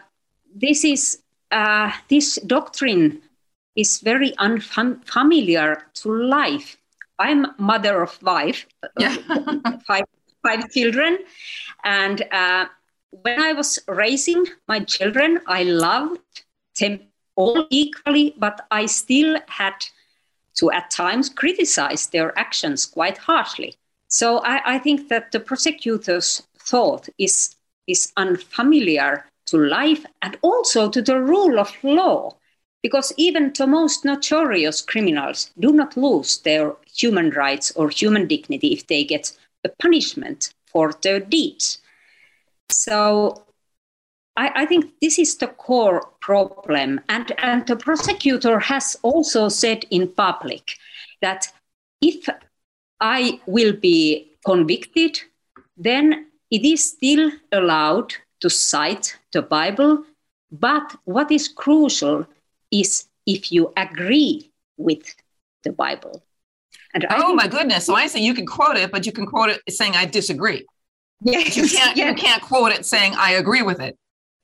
this 0.55 0.83
is 0.83 1.19
uh, 1.51 1.91
this 2.09 2.35
doctrine 2.45 3.21
is 3.75 3.99
very 3.99 4.33
unfamiliar 4.37 5.83
to 5.93 6.11
life. 6.11 6.77
I'm 7.19 7.47
mother 7.57 8.03
of 8.03 8.11
five, 8.11 8.65
yeah. 8.99 9.15
five, 9.87 10.03
five 10.43 10.69
children, 10.71 11.19
and 11.83 12.21
uh, 12.31 12.65
when 13.11 13.41
I 13.41 13.53
was 13.53 13.79
raising 13.87 14.45
my 14.67 14.81
children, 14.81 15.39
I 15.47 15.63
loved 15.63 16.43
them 16.79 16.99
all 17.35 17.65
equally, 17.69 18.35
but 18.37 18.65
I 18.69 18.85
still 18.87 19.37
had 19.47 19.85
to 20.55 20.71
at 20.71 20.91
times 20.91 21.29
criticize 21.29 22.07
their 22.07 22.37
actions 22.37 22.85
quite 22.85 23.17
harshly. 23.17 23.77
So 24.07 24.39
I, 24.39 24.75
I 24.75 24.79
think 24.79 25.09
that 25.09 25.31
the 25.31 25.39
prosecutor's 25.39 26.43
thought 26.59 27.09
is, 27.17 27.55
is 27.87 28.11
unfamiliar 28.17 29.25
to 29.47 29.57
life 29.57 30.05
and 30.21 30.37
also 30.41 30.89
to 30.89 31.01
the 31.01 31.21
rule 31.21 31.59
of 31.59 31.71
law, 31.83 32.35
because 32.83 33.13
even 33.17 33.53
the 33.57 33.67
most 33.67 34.05
notorious 34.05 34.81
criminals 34.81 35.51
do 35.59 35.71
not 35.71 35.97
lose 35.97 36.39
their 36.39 36.75
human 36.95 37.31
rights 37.31 37.71
or 37.71 37.89
human 37.89 38.27
dignity 38.27 38.73
if 38.73 38.87
they 38.87 39.03
get 39.03 39.31
a 39.63 39.69
punishment 39.81 40.53
for 40.65 40.93
their 41.01 41.19
deeds. 41.19 41.79
So 42.69 43.45
I, 44.35 44.51
I, 44.55 44.65
think 44.65 44.91
this 45.01 45.17
is 45.17 45.37
the 45.37 45.47
core 45.47 46.09
problem. 46.21 47.01
And, 47.09 47.31
and 47.39 47.65
the 47.65 47.75
prosecutor 47.75 48.59
has 48.59 48.97
also 49.01 49.49
said 49.49 49.85
in 49.89 50.09
public 50.09 50.75
that 51.21 51.51
if 52.01 52.27
I 52.99 53.39
will 53.45 53.73
be 53.73 54.31
convicted, 54.45 55.19
then 55.75 56.27
it 56.49 56.65
is 56.65 56.91
still 56.91 57.31
allowed 57.51 58.13
to 58.39 58.49
cite 58.49 59.17
the 59.33 59.41
Bible. 59.41 60.03
But 60.51 60.95
what 61.05 61.31
is 61.31 61.47
crucial 61.47 62.25
is 62.71 63.07
if 63.25 63.51
you 63.51 63.73
agree 63.75 64.51
with 64.77 65.15
the 65.63 65.71
Bible. 65.71 66.23
And 66.93 67.05
oh 67.09 67.35
my 67.35 67.47
goodness! 67.47 67.85
So 67.85 67.95
I 67.95 68.07
say 68.07 68.21
you 68.21 68.33
can 68.33 68.45
quote 68.45 68.77
it, 68.77 68.91
but 68.91 69.05
you 69.05 69.11
can 69.11 69.25
quote 69.25 69.49
it 69.49 69.61
saying 69.69 69.95
I 69.95 70.05
disagree. 70.05 70.65
Yes, 71.21 71.57
you 71.57 71.67
can't. 71.67 71.97
Yes. 71.97 72.09
You 72.09 72.15
can't 72.15 72.41
quote 72.41 72.71
it 72.71 72.85
saying 72.85 73.13
I 73.17 73.33
agree 73.33 73.61
with 73.61 73.81
it. 73.81 73.97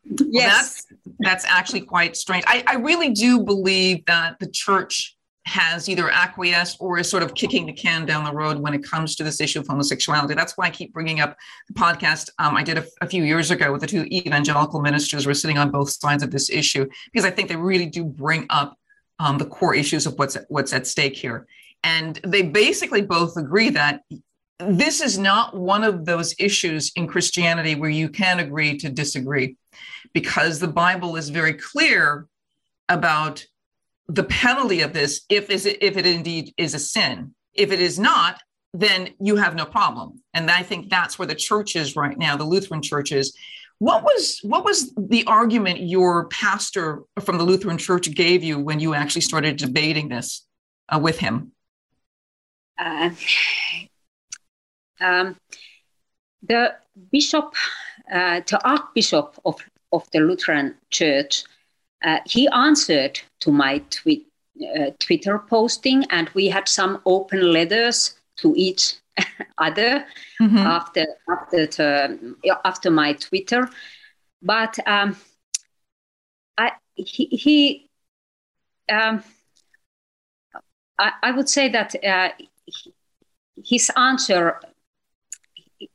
Yes, 0.04 0.34
well, 0.34 0.50
that's 0.50 0.88
that's 1.20 1.46
actually 1.48 1.82
quite 1.82 2.18
strange. 2.18 2.44
I, 2.46 2.64
I 2.68 2.76
really 2.76 3.12
do 3.12 3.42
believe 3.42 4.06
that 4.06 4.40
the 4.40 4.48
church 4.48 5.16
has 5.46 5.90
either 5.90 6.10
acquiesced 6.10 6.78
or 6.80 6.98
is 6.98 7.10
sort 7.10 7.22
of 7.22 7.36
kicking 7.36 7.66
the 7.66 7.74
can 7.74 8.06
down 8.06 8.24
the 8.24 8.32
road 8.32 8.58
when 8.58 8.74
it 8.74 8.84
comes 8.84 9.16
to 9.16 9.24
this 9.24 9.42
issue 9.42 9.60
of 9.60 9.68
homosexuality. 9.68 10.36
That's 10.36 10.58
why 10.58 10.68
I 10.68 10.70
keep 10.70 10.94
bringing 10.94 11.20
up 11.20 11.38
the 11.68 11.74
podcast 11.74 12.30
um, 12.40 12.56
I 12.56 12.64
did 12.64 12.78
a, 12.78 12.86
a, 13.02 13.08
few 13.08 13.24
years 13.24 13.52
ago 13.52 13.72
with 13.72 13.82
the 13.82 13.88
two 13.88 14.06
evangelical 14.06 14.82
ministers. 14.82 15.28
We're 15.28 15.34
sitting 15.34 15.58
on 15.58 15.70
both 15.70 15.90
sides 15.90 16.24
of 16.24 16.32
this 16.32 16.50
issue 16.50 16.88
because 17.12 17.26
I 17.26 17.32
think 17.32 17.50
they 17.50 17.58
really 17.58 17.88
do 17.88 18.06
bring 18.06 18.46
up 18.50 18.78
um, 19.20 19.38
the 19.38 19.46
core 19.46 19.76
issues 19.76 20.06
of 20.06 20.18
what's 20.18 20.38
what's 20.48 20.74
at 20.74 20.88
stake 20.88 21.16
here. 21.16 21.46
And 21.84 22.20
they 22.26 22.44
basically 22.44 23.02
both 23.02 23.36
agree 23.36 23.70
that 23.72 24.02
this 24.60 25.02
is 25.02 25.18
not 25.18 25.56
one 25.56 25.84
of 25.84 26.06
those 26.06 26.34
issues 26.40 26.92
in 26.96 27.08
Christianity 27.08 27.76
where 27.76 27.90
you 27.90 28.08
can 28.08 28.40
agree 28.40 28.78
to 28.78 28.90
disagree, 28.90 29.58
because 30.14 30.60
the 30.60 30.68
Bible 30.68 31.18
is 31.18 31.30
very 31.30 31.54
clear 31.54 32.28
about 32.88 33.46
the 34.08 34.24
penalty 34.24 34.82
of 34.82 34.94
this 34.94 35.22
if 35.30 35.50
is 35.50 35.66
if 35.66 35.98
it 35.98 36.06
indeed 36.06 36.54
is 36.58 36.74
a 36.74 36.80
sin. 36.80 37.34
If 37.54 37.72
it 37.72 37.80
is 37.80 38.00
not, 38.00 38.42
then 38.74 39.10
you 39.20 39.36
have 39.36 39.56
no 39.56 39.66
problem. 39.66 40.22
And 40.34 40.50
I 40.50 40.64
think 40.64 40.90
that's 40.90 41.20
where 41.20 41.28
the 41.28 41.36
church 41.36 41.76
is 41.76 41.96
right 41.96 42.18
now, 42.18 42.36
the 42.36 42.44
Lutheran 42.44 42.82
churches. 42.82 43.36
What 43.80 44.04
was 44.04 44.40
what 44.44 44.66
was 44.66 44.94
the 44.96 45.26
argument 45.26 45.82
your 45.82 46.28
pastor 46.30 47.04
from 47.22 47.38
the 47.38 47.44
Lutheran 47.44 47.78
church 47.78 48.14
gave 48.14 48.44
you 48.44 48.60
when 48.60 48.80
you 48.80 48.94
actually 48.94 49.22
started 49.22 49.58
debating 49.58 50.10
this 50.10 50.46
uh, 50.90 51.00
with 51.00 51.20
him? 51.20 51.52
Uh, 52.78 53.12
um, 55.00 55.36
the 56.42 56.76
bishop, 57.12 57.54
uh, 58.12 58.42
the 58.48 58.60
archbishop 58.64 59.40
of, 59.46 59.60
of 59.92 60.10
the 60.12 60.20
Lutheran 60.20 60.76
Church, 60.90 61.44
uh, 62.04 62.20
he 62.26 62.48
answered 62.50 63.20
to 63.40 63.52
my 63.52 63.80
tweet, 63.90 64.28
uh, 64.78 64.92
Twitter 65.00 65.40
posting, 65.40 66.04
and 66.06 66.30
we 66.30 66.48
had 66.48 66.68
some 66.68 67.02
open 67.06 67.52
letters 67.52 68.16
to 68.38 68.54
each 68.58 68.96
other 69.58 70.06
mm-hmm. 70.42 70.58
after 70.58 71.06
after 71.30 71.66
the, 71.68 72.36
after 72.66 72.92
my 72.92 73.14
Twitter. 73.14 73.70
But 74.42 74.78
um, 74.86 75.16
I 76.58 76.72
he, 76.96 77.26
he 77.26 77.90
um, 78.92 79.24
I, 81.00 81.12
I, 81.24 81.32
would 81.32 81.48
say 81.48 81.70
that 81.70 81.96
uh, 82.04 82.30
his 83.64 83.90
answer 83.96 84.60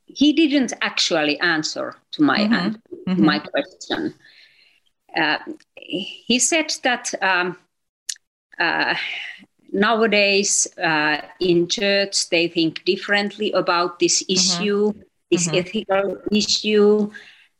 he 0.05 0.33
didn't 0.33 0.73
actually 0.81 1.39
answer 1.39 1.95
to 2.11 2.23
my 2.23 2.39
mm-hmm. 2.39 3.11
mm-hmm. 3.11 3.25
my 3.25 3.39
question. 3.39 4.15
Uh, 5.15 5.37
he 5.75 6.39
said 6.39 6.71
that 6.83 7.13
um, 7.21 7.57
uh, 8.59 8.95
nowadays 9.71 10.67
uh, 10.77 11.21
in 11.39 11.67
church 11.67 12.29
they 12.29 12.47
think 12.47 12.83
differently 12.85 13.51
about 13.53 13.99
this 13.99 14.23
mm-hmm. 14.23 14.33
issue, 14.33 14.93
this 15.31 15.47
mm-hmm. 15.47 15.57
ethical 15.57 16.17
issue, 16.31 17.11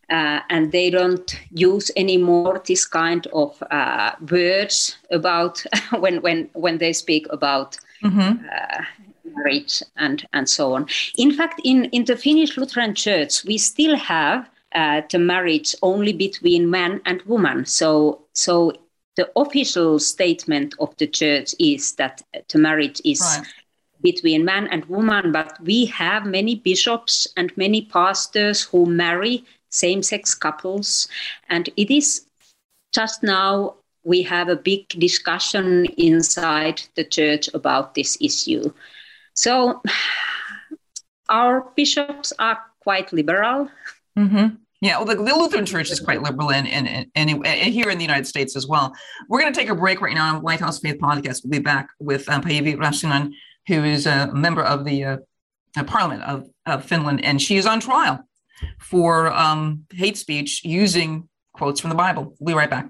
uh, 0.09 0.39
and 0.49 0.71
they 0.71 0.89
don't 0.89 1.39
use 1.51 1.91
anymore 1.95 2.61
this 2.65 2.85
kind 2.85 3.27
of 3.27 3.61
uh, 3.71 4.11
words 4.29 4.97
about 5.11 5.63
when 5.99 6.21
when 6.21 6.49
when 6.53 6.77
they 6.77 6.93
speak 6.93 7.27
about 7.29 7.77
mm-hmm. 8.03 8.43
uh, 8.45 8.83
marriage 9.35 9.83
and 9.97 10.27
and 10.33 10.49
so 10.49 10.73
on. 10.73 10.87
In 11.17 11.31
fact, 11.31 11.61
in 11.63 11.85
in 11.85 12.05
the 12.05 12.17
Finnish 12.17 12.57
Lutheran 12.57 12.95
Church, 12.95 13.43
we 13.45 13.57
still 13.57 13.95
have 13.95 14.49
uh, 14.73 15.01
the 15.09 15.19
marriage 15.19 15.75
only 15.81 16.13
between 16.13 16.69
man 16.69 17.01
and 17.05 17.21
woman. 17.23 17.65
So 17.65 18.21
so 18.33 18.73
the 19.15 19.29
official 19.35 19.99
statement 19.99 20.75
of 20.79 20.95
the 20.97 21.07
church 21.07 21.53
is 21.59 21.93
that 21.95 22.21
the 22.49 22.59
marriage 22.59 23.01
is. 23.03 23.21
Right 23.21 23.47
between 24.01 24.45
man 24.45 24.67
and 24.67 24.85
woman, 24.85 25.31
but 25.31 25.59
we 25.61 25.85
have 25.85 26.25
many 26.25 26.55
bishops 26.55 27.27
and 27.35 27.51
many 27.57 27.81
pastors 27.83 28.63
who 28.63 28.85
marry 28.85 29.43
same 29.69 30.01
sex 30.01 30.33
couples. 30.33 31.07
And 31.49 31.69
it 31.77 31.91
is 31.91 32.25
just 32.93 33.23
now 33.23 33.75
we 34.03 34.21
have 34.23 34.49
a 34.49 34.55
big 34.55 34.87
discussion 34.89 35.85
inside 35.97 36.81
the 36.95 37.03
church 37.03 37.49
about 37.53 37.95
this 37.95 38.17
issue. 38.21 38.71
So 39.33 39.81
our 41.29 41.69
bishops 41.75 42.33
are 42.39 42.59
quite 42.79 43.13
liberal. 43.13 43.69
Mm-hmm. 44.19 44.55
Yeah, 44.81 44.97
well, 44.97 45.05
the, 45.05 45.15
the, 45.15 45.35
Lutheran 45.35 45.65
Church 45.65 45.91
is 45.91 45.99
quite 45.99 46.21
liberal, 46.21 46.51
and, 46.51 46.67
and, 47.15 47.29
here 47.45 47.89
in 47.89 47.97
the 47.97 48.03
United 48.03 48.27
States 48.27 48.55
as 48.55 48.65
well. 48.65 48.93
We're 49.27 49.41
going 49.41 49.51
to 49.51 49.59
take 49.59 49.69
a 49.69 49.75
break 49.75 49.99
right 49.99 50.15
now 50.15 50.35
on 50.35 50.41
Lighthouse 50.41 50.79
Faith 50.79 50.99
Podcast. 50.99 51.43
We'll 51.43 51.51
be 51.51 51.59
back 51.59 51.89
with 51.99 52.29
um, 52.29 52.41
Päivi 52.41 52.77
Räsänen, 52.77 53.33
who 53.67 53.83
is 53.83 54.07
a 54.07 54.31
member 54.33 54.63
of 54.63 54.85
the 54.85 55.03
uh, 55.03 55.17
Parliament 55.85 56.23
of, 56.23 56.47
of 56.65 56.85
Finland, 56.85 57.23
and 57.25 57.41
she 57.41 57.57
is 57.57 57.65
on 57.65 57.81
trial 57.81 58.23
for 58.79 59.31
um, 59.31 59.85
hate 59.91 60.17
speech 60.17 60.63
using 60.63 61.27
quotes 61.53 61.81
from 61.81 61.89
the 61.89 61.95
Bible. 61.95 62.35
We'll 62.39 62.55
be 62.55 62.57
right 62.57 62.69
back. 62.69 62.89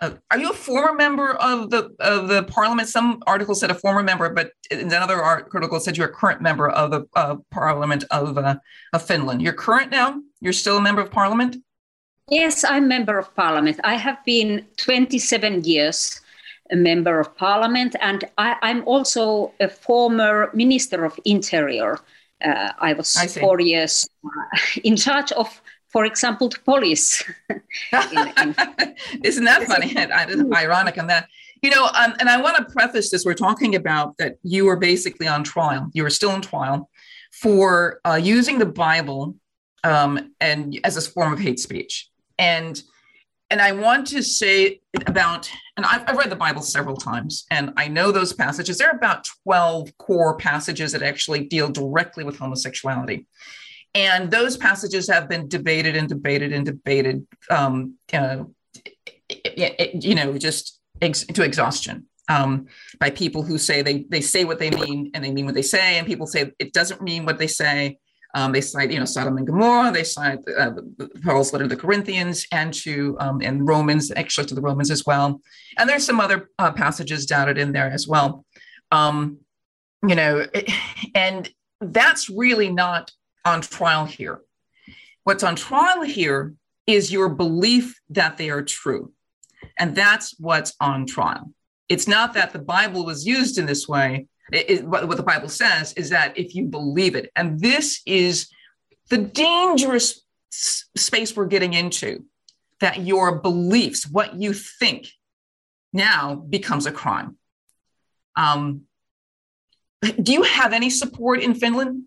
uh, 0.00 0.12
are 0.30 0.38
you 0.38 0.50
a 0.50 0.54
former 0.54 0.94
member 0.94 1.34
of 1.34 1.70
the 1.70 1.94
of 2.00 2.28
the 2.28 2.42
parliament? 2.44 2.88
Some 2.88 3.22
articles 3.26 3.60
said 3.60 3.70
a 3.70 3.74
former 3.74 4.02
member, 4.02 4.30
but 4.30 4.52
another 4.70 5.22
article 5.22 5.78
said 5.80 5.96
you're 5.96 6.08
a 6.08 6.12
current 6.12 6.40
member 6.40 6.70
of 6.70 6.90
the 6.90 7.06
uh, 7.14 7.36
parliament 7.50 8.04
of 8.10 8.38
uh, 8.38 8.56
of 8.92 9.02
Finland. 9.02 9.42
You're 9.42 9.52
current 9.52 9.90
now. 9.90 10.20
You're 10.40 10.54
still 10.54 10.78
a 10.78 10.80
member 10.80 11.02
of 11.02 11.10
parliament. 11.10 11.56
Yes, 12.30 12.64
I'm 12.64 12.88
member 12.88 13.18
of 13.18 13.34
parliament. 13.34 13.80
I 13.84 13.94
have 13.94 14.24
been 14.24 14.64
27 14.76 15.64
years 15.64 16.20
a 16.70 16.76
member 16.76 17.18
of 17.20 17.36
parliament, 17.36 17.96
and 18.00 18.24
I, 18.38 18.56
am 18.62 18.84
also 18.86 19.52
a 19.60 19.68
former 19.68 20.50
minister 20.54 21.04
of 21.04 21.18
interior. 21.24 21.98
Uh, 22.42 22.70
I 22.78 22.94
was 22.94 23.16
I 23.16 23.26
four 23.26 23.60
years 23.60 24.08
uh, 24.24 24.58
in 24.84 24.96
charge 24.96 25.32
of 25.32 25.60
for 25.92 26.04
example, 26.04 26.48
to 26.48 26.60
police. 26.60 27.24
in, 27.50 28.32
in 28.42 28.54
Isn't 29.24 29.44
that 29.44 29.64
funny? 29.64 29.92
It's 29.96 30.54
ironic 30.54 30.98
on 30.98 31.08
that. 31.08 31.28
You 31.62 31.70
know, 31.70 31.86
um, 31.86 32.14
and 32.18 32.28
I 32.28 32.40
want 32.40 32.56
to 32.56 32.64
preface 32.72 33.10
this. 33.10 33.24
We're 33.24 33.34
talking 33.34 33.74
about 33.74 34.16
that 34.18 34.36
you 34.42 34.68
are 34.68 34.76
basically 34.76 35.28
on 35.28 35.44
trial. 35.44 35.90
You 35.92 36.06
are 36.06 36.10
still 36.10 36.34
in 36.34 36.40
trial 36.40 36.88
for 37.32 38.00
uh, 38.04 38.18
using 38.22 38.58
the 38.58 38.66
Bible 38.66 39.36
um, 39.84 40.32
and 40.40 40.78
as 40.84 40.96
a 40.96 41.02
form 41.02 41.32
of 41.32 41.38
hate 41.38 41.60
speech. 41.60 42.08
And 42.38 42.82
and 43.50 43.60
I 43.60 43.72
want 43.72 44.06
to 44.08 44.22
say 44.22 44.80
about, 45.06 45.50
and 45.76 45.84
I've, 45.84 46.04
I've, 46.06 46.16
read 46.16 46.30
the 46.30 46.36
Bible 46.36 46.62
several 46.62 46.96
times, 46.96 47.46
and 47.50 47.72
I 47.76 47.88
know 47.88 48.12
those 48.12 48.32
passages. 48.32 48.78
There 48.78 48.88
are 48.88 48.96
about 48.96 49.26
12 49.42 49.98
core 49.98 50.36
passages 50.36 50.92
that 50.92 51.02
actually 51.02 51.44
deal 51.46 51.68
directly 51.68 52.22
with 52.22 52.38
homosexuality. 52.38 53.26
And 53.94 54.30
those 54.30 54.56
passages 54.56 55.08
have 55.08 55.28
been 55.28 55.48
debated 55.48 55.96
and 55.96 56.08
debated 56.08 56.52
and 56.52 56.64
debated, 56.64 57.26
um, 57.50 57.94
uh, 58.12 58.44
you 59.28 60.14
know, 60.14 60.38
just 60.38 60.80
ex- 61.02 61.24
to 61.24 61.42
exhaustion 61.42 62.06
um, 62.30 62.66
by 62.98 63.10
people 63.10 63.42
who 63.42 63.58
say 63.58 63.82
they 63.82 64.04
they 64.08 64.20
say 64.20 64.44
what 64.44 64.58
they 64.58 64.70
mean 64.70 65.10
and 65.14 65.24
they 65.24 65.32
mean 65.32 65.46
what 65.46 65.54
they 65.54 65.62
say, 65.62 65.98
and 65.98 66.06
people 66.06 66.26
say 66.26 66.52
it 66.58 66.72
doesn't 66.72 67.02
mean 67.02 67.24
what 67.24 67.38
they 67.38 67.48
say. 67.48 67.98
Um, 68.32 68.52
they 68.52 68.60
cite, 68.60 68.92
you 68.92 69.00
know, 69.00 69.04
Sodom 69.04 69.36
and 69.38 69.46
Gomorrah. 69.46 69.90
They 69.90 70.04
cite 70.04 70.38
uh, 70.56 70.70
Paul's 71.24 71.52
letter 71.52 71.64
to 71.64 71.74
the 71.74 71.80
Corinthians 71.80 72.46
and 72.52 72.72
to 72.74 73.16
um, 73.18 73.40
and 73.42 73.66
Romans, 73.66 74.12
actually 74.14 74.46
to 74.46 74.54
the 74.54 74.60
Romans 74.60 74.92
as 74.92 75.04
well. 75.04 75.40
And 75.76 75.90
there's 75.90 76.06
some 76.06 76.20
other 76.20 76.48
uh, 76.60 76.70
passages 76.70 77.26
dotted 77.26 77.58
in 77.58 77.72
there 77.72 77.90
as 77.90 78.06
well. 78.06 78.44
Um, 78.92 79.38
you 80.06 80.14
know, 80.14 80.46
and 81.14 81.50
that's 81.80 82.30
really 82.30 82.70
not 82.70 83.10
on 83.44 83.60
trial 83.60 84.04
here. 84.04 84.40
What's 85.24 85.42
on 85.42 85.56
trial 85.56 86.02
here 86.02 86.54
is 86.86 87.12
your 87.12 87.28
belief 87.28 87.98
that 88.10 88.36
they 88.36 88.50
are 88.50 88.62
true. 88.62 89.12
And 89.78 89.94
that's 89.94 90.34
what's 90.38 90.74
on 90.80 91.06
trial. 91.06 91.52
It's 91.88 92.08
not 92.08 92.34
that 92.34 92.52
the 92.52 92.58
Bible 92.58 93.04
was 93.04 93.26
used 93.26 93.58
in 93.58 93.66
this 93.66 93.88
way. 93.88 94.26
It, 94.52 94.70
it, 94.70 94.84
what, 94.84 95.06
what 95.06 95.16
the 95.16 95.22
Bible 95.22 95.48
says 95.48 95.92
is 95.94 96.10
that 96.10 96.36
if 96.36 96.54
you 96.54 96.66
believe 96.66 97.14
it, 97.14 97.30
and 97.36 97.60
this 97.60 98.00
is 98.06 98.48
the 99.08 99.18
dangerous 99.18 100.24
s- 100.52 100.86
space 100.96 101.36
we're 101.36 101.46
getting 101.46 101.74
into, 101.74 102.24
that 102.80 103.00
your 103.00 103.40
beliefs, 103.40 104.08
what 104.08 104.34
you 104.34 104.52
think, 104.52 105.08
now 105.92 106.34
becomes 106.34 106.86
a 106.86 106.92
crime. 106.92 107.36
Um, 108.36 108.82
do 110.22 110.32
you 110.32 110.42
have 110.42 110.72
any 110.72 110.88
support 110.88 111.42
in 111.42 111.54
Finland? 111.54 112.04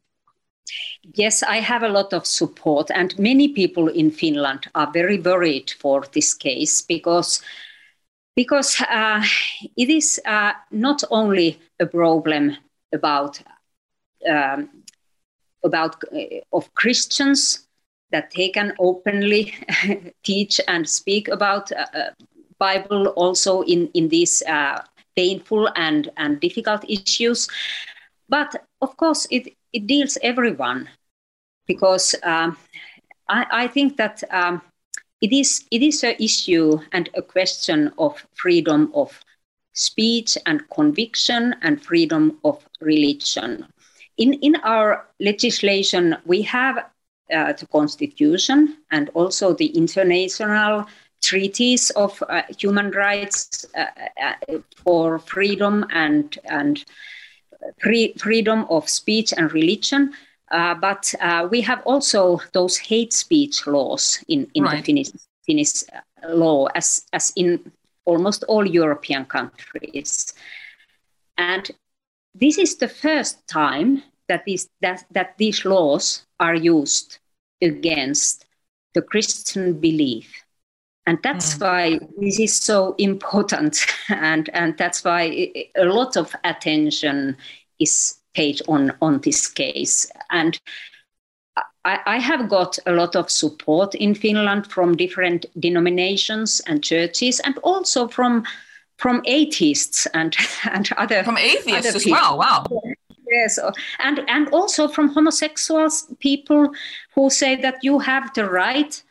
Yes, 1.04 1.44
I 1.44 1.58
have 1.58 1.84
a 1.84 1.90
lot 1.90 2.14
of 2.14 2.26
support, 2.26 2.90
and 2.90 3.18
many 3.20 3.48
people 3.50 3.88
in 3.88 4.10
Finland 4.12 4.68
are 4.74 4.90
very 4.92 5.20
worried 5.20 5.72
for 5.72 6.04
this 6.14 6.34
case 6.34 6.82
because 6.82 7.42
because 8.36 8.82
uh, 8.90 9.22
it 9.78 9.90
is 9.90 10.20
uh, 10.26 10.54
not 10.72 11.04
only 11.12 11.60
a 11.80 11.86
problem 11.86 12.56
about 12.94 13.42
um, 14.30 14.70
about 15.64 15.96
uh, 16.14 16.40
of 16.54 16.74
Christians 16.74 17.68
that 18.12 18.32
they 18.36 18.50
can 18.50 18.74
openly 18.80 19.54
teach 20.24 20.60
and 20.68 20.90
speak 20.90 21.28
about 21.28 21.72
uh, 21.72 21.86
uh, 21.94 22.12
Bible 22.60 23.08
also 23.16 23.62
in 23.62 23.90
in 23.94 24.10
these 24.10 24.44
uh, 24.48 24.80
painful 25.16 25.70
and 25.76 26.10
and 26.18 26.40
difficult 26.40 26.84
issues, 26.90 27.50
but 28.30 28.56
of 28.82 28.96
course 28.98 29.28
it 29.30 29.54
it 29.74 29.88
deals 29.88 30.18
everyone 30.22 30.90
because 31.68 32.16
um, 32.24 32.58
I, 33.28 33.46
I, 33.52 33.68
think 33.68 33.98
that 33.98 34.24
um, 34.32 34.62
it 35.22 35.34
is 35.34 35.66
it 35.72 35.82
is 35.82 36.04
an 36.04 36.16
issue 36.20 36.80
and 36.92 37.10
a 37.16 37.22
question 37.22 37.92
of 37.98 38.26
freedom 38.36 38.92
of 38.94 39.20
speech 39.74 40.38
and 40.46 40.62
conviction 40.70 41.56
and 41.62 41.82
freedom 41.82 42.40
of 42.44 42.64
religion. 42.82 43.66
In 44.18 44.34
in 44.36 44.56
our 44.58 45.08
legislation, 45.20 46.16
we 46.26 46.44
have 46.44 46.78
uh, 47.34 47.54
the 47.54 47.68
constitution 47.68 48.78
and 48.92 49.10
also 49.14 49.54
the 49.54 49.68
international 49.68 50.86
treaties 51.24 51.90
of 51.92 52.22
uh, 52.30 52.44
human 52.60 52.92
rights 52.92 53.66
uh, 53.76 53.86
uh 54.22 54.60
for 54.84 55.20
freedom 55.20 55.86
and 55.90 56.38
and 56.46 56.84
free, 57.82 58.14
freedom 58.18 58.66
of 58.70 58.90
speech 58.90 59.34
and 59.36 59.52
religion. 59.54 60.14
Uh, 60.52 60.76
but 60.76 61.14
uh, 61.20 61.48
we 61.50 61.62
have 61.62 61.82
also 61.86 62.40
those 62.54 62.78
hate 62.78 63.14
speech 63.14 63.66
laws 63.66 64.24
in, 64.28 64.48
in 64.54 64.64
right. 64.64 64.78
the 64.78 64.84
Finnish, 64.84 65.10
Finnish 65.46 65.84
uh, 65.92 66.30
law, 66.30 66.68
as, 66.76 67.06
as 67.14 67.34
in 67.36 67.72
almost 68.06 68.44
all 68.44 68.66
European 68.66 69.26
countries. 69.26 70.34
And 71.38 71.72
this 72.36 72.58
is 72.58 72.78
the 72.78 72.88
first 72.88 73.48
time 73.48 74.04
that 74.28 74.46
these, 74.46 74.70
that, 74.82 75.06
that 75.12 75.38
these 75.38 75.66
laws 75.66 76.26
are 76.40 76.56
used 76.56 77.20
against 77.62 78.46
the 78.94 79.02
Christian 79.02 79.80
belief 79.80 80.43
and 81.06 81.20
that's 81.24 81.56
mm. 81.56 81.62
why 81.62 82.00
this 82.18 82.40
is 82.40 82.56
so 82.56 82.96
important 82.98 83.86
and 84.10 84.50
and 84.54 84.78
that's 84.78 85.04
why 85.04 85.52
a 85.76 85.86
lot 85.86 86.18
of 86.18 86.36
attention 86.44 87.38
is 87.80 88.16
paid 88.34 88.62
on 88.68 88.92
on 89.02 89.20
this 89.22 89.48
case 89.48 90.10
and 90.32 90.60
I, 91.86 92.00
I 92.06 92.18
have 92.18 92.50
got 92.50 92.80
a 92.86 92.92
lot 92.92 93.16
of 93.16 93.30
support 93.30 93.96
in 93.96 94.16
Finland 94.16 94.68
from 94.68 94.96
different 94.96 95.46
denominations 95.60 96.62
and 96.66 96.84
churches, 96.84 97.40
and 97.42 97.58
also 97.60 98.08
from 98.08 98.46
from 98.98 99.22
atheists 99.26 100.06
and 100.14 100.36
and 100.72 100.90
other 100.98 101.24
from 101.24 101.38
atheists 101.38 101.90
other 101.90 101.98
as 101.98 102.06
well. 102.06 102.38
Wow. 102.38 102.66
yes, 103.30 103.60
and 104.00 104.22
and 104.28 104.48
also 104.50 104.88
from 104.88 105.10
homosexuals, 105.10 106.08
people 106.20 106.74
who 107.16 107.30
say 107.30 107.56
that 107.62 107.84
you 107.84 108.00
have 108.00 108.34
the 108.34 108.50
right 108.50 109.03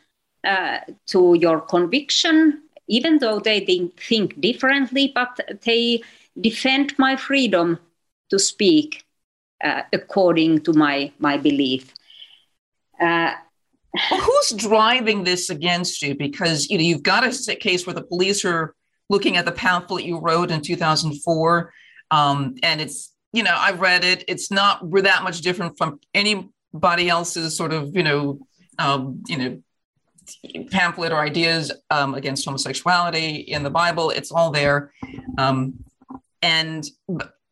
uh, 0.43 0.79
to 1.07 1.35
your 1.39 1.61
conviction, 1.61 2.61
even 2.87 3.19
though 3.19 3.39
they 3.39 3.59
think 3.97 4.39
differently, 4.41 5.11
but 5.13 5.39
they 5.63 6.01
defend 6.39 6.93
my 6.97 7.15
freedom 7.15 7.79
to 8.29 8.39
speak 8.39 9.03
uh, 9.63 9.83
according 9.93 10.59
to 10.61 10.73
my 10.73 11.11
my 11.19 11.37
belief. 11.37 11.93
Uh, 12.99 13.33
well, 14.11 14.21
who's 14.21 14.49
driving 14.51 15.23
this 15.23 15.49
against 15.49 16.01
you? 16.01 16.15
Because 16.15 16.69
you 16.69 16.77
know 16.77 16.83
you've 16.83 17.03
got 17.03 17.23
a 17.23 17.55
case 17.55 17.85
where 17.85 17.93
the 17.93 18.03
police 18.03 18.43
are 18.43 18.75
looking 19.09 19.37
at 19.37 19.45
the 19.45 19.51
pamphlet 19.51 20.03
you 20.03 20.19
wrote 20.19 20.51
in 20.51 20.61
2004, 20.61 21.73
um, 22.11 22.55
and 22.63 22.81
it's 22.81 23.13
you 23.31 23.43
know 23.43 23.55
I've 23.57 23.79
read 23.79 24.03
it. 24.03 24.23
It's 24.27 24.51
not 24.51 24.89
that 24.91 25.23
much 25.23 25.41
different 25.41 25.77
from 25.77 25.99
anybody 26.13 27.09
else's 27.09 27.55
sort 27.55 27.71
of 27.71 27.95
you 27.95 28.03
know 28.03 28.39
um, 28.79 29.23
you 29.27 29.37
know 29.37 29.62
pamphlet 30.71 31.11
or 31.11 31.19
ideas 31.19 31.71
um, 31.89 32.15
against 32.15 32.45
homosexuality 32.45 33.35
in 33.35 33.63
the 33.63 33.69
Bible. 33.69 34.09
It's 34.09 34.31
all 34.31 34.51
there, 34.51 34.91
um, 35.37 35.73
and 36.41 36.85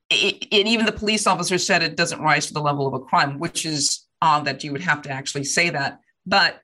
it, 0.10 0.48
even 0.52 0.86
the 0.86 0.92
police 0.92 1.26
officer 1.28 1.58
said 1.58 1.82
it 1.82 1.96
doesn't 1.96 2.22
rise 2.22 2.48
to 2.48 2.54
the 2.54 2.62
level 2.62 2.88
of 2.88 2.94
a 2.94 3.00
crime, 3.00 3.40
which 3.40 3.66
is 3.66 4.08
odd 4.22 4.46
that 4.46 4.64
you 4.64 4.72
would 4.72 4.82
have 4.82 5.02
to 5.04 5.10
actually 5.10 5.44
say 5.44 5.70
that. 5.70 6.00
But 6.26 6.62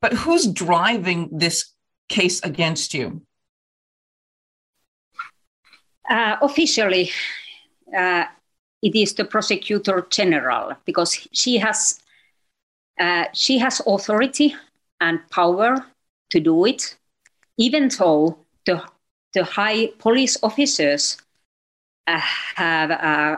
but 0.00 0.12
who's 0.12 0.46
driving 0.46 1.28
this 1.32 1.72
case 2.08 2.40
against 2.42 2.94
you? 2.94 3.22
Uh, 6.08 6.36
officially, 6.42 7.10
uh, 7.96 8.24
it 8.82 8.94
is 8.94 9.14
the 9.14 9.24
prosecutor 9.24 10.06
general 10.10 10.74
because 10.84 11.26
she 11.32 11.56
has 11.58 11.98
uh, 13.00 13.24
she 13.32 13.58
has 13.58 13.80
authority 13.86 14.54
and 15.02 15.18
power 15.30 15.84
to 16.30 16.40
do 16.40 16.64
it, 16.64 16.96
even 17.58 17.90
though 17.98 18.38
the 18.64 18.82
the 19.34 19.44
high 19.44 19.88
police 19.98 20.36
officers 20.42 21.18
uh, 22.06 22.20
have 22.56 22.90
uh, 22.90 23.36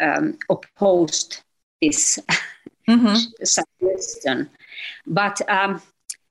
um, 0.00 0.38
opposed 0.48 1.42
this 1.80 2.18
mm-hmm. 2.88 3.14
suggestion. 3.42 4.48
But 5.06 5.40
um, 5.48 5.82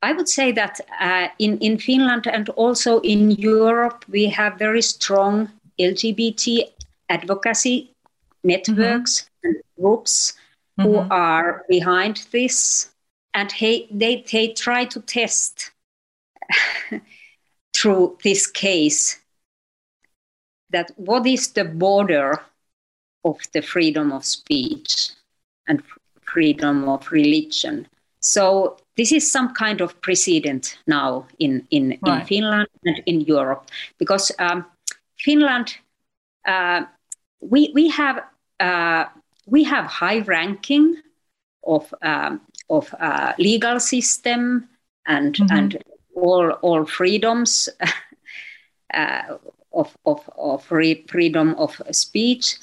I 0.01 0.13
would 0.13 0.29
say 0.29 0.51
that 0.53 0.79
uh, 0.99 1.27
in, 1.39 1.57
in 1.59 1.77
Finland 1.77 2.27
and 2.27 2.49
also 2.49 2.99
in 3.01 3.31
Europe, 3.31 4.05
we 4.07 4.27
have 4.27 4.59
very 4.59 4.81
strong 4.81 5.49
LGBT 5.79 6.69
advocacy 7.09 7.91
networks 8.43 9.21
mm-hmm. 9.21 9.47
and 9.47 9.55
groups 9.79 10.33
mm-hmm. 10.79 10.89
who 10.89 10.97
are 11.09 11.65
behind 11.69 12.27
this. 12.31 12.91
And 13.35 13.51
he, 13.51 13.87
they, 13.91 14.23
they 14.31 14.53
try 14.53 14.85
to 14.85 15.01
test 15.01 15.71
through 17.75 18.17
this 18.23 18.47
case 18.47 19.19
that 20.71 20.91
what 20.95 21.27
is 21.27 21.51
the 21.51 21.65
border 21.65 22.41
of 23.25 23.37
the 23.53 23.61
freedom 23.61 24.11
of 24.11 24.23
speech 24.23 25.09
and 25.67 25.83
freedom 26.23 26.87
of 26.87 27.11
religion. 27.11 27.87
So 28.21 28.77
this 28.97 29.11
is 29.11 29.29
some 29.29 29.53
kind 29.53 29.81
of 29.81 29.99
precedent 30.01 30.77
now 30.87 31.27
in, 31.37 31.67
in, 31.71 31.99
right. 32.01 32.21
in 32.21 32.25
Finland 32.25 32.67
and 32.85 33.03
in 33.05 33.21
Europe 33.21 33.69
because 33.97 34.31
um, 34.39 34.65
Finland, 35.17 35.75
uh, 36.47 36.85
we, 37.41 37.71
we 37.73 37.89
have 37.89 38.23
uh, 38.59 39.05
we 39.47 39.63
have 39.63 39.85
high 39.85 40.19
ranking 40.19 40.95
of 41.65 41.93
um, 42.01 42.41
of 42.69 42.93
uh, 42.99 43.33
legal 43.37 43.79
system 43.79 44.67
and 45.05 45.35
mm-hmm. 45.35 45.57
and 45.57 45.83
all 46.15 46.51
all 46.61 46.85
freedoms 46.85 47.69
uh, 48.93 49.37
of 49.73 49.95
of 50.05 50.29
of 50.37 50.63
freedom 50.63 51.55
of 51.57 51.81
speech. 51.91 52.55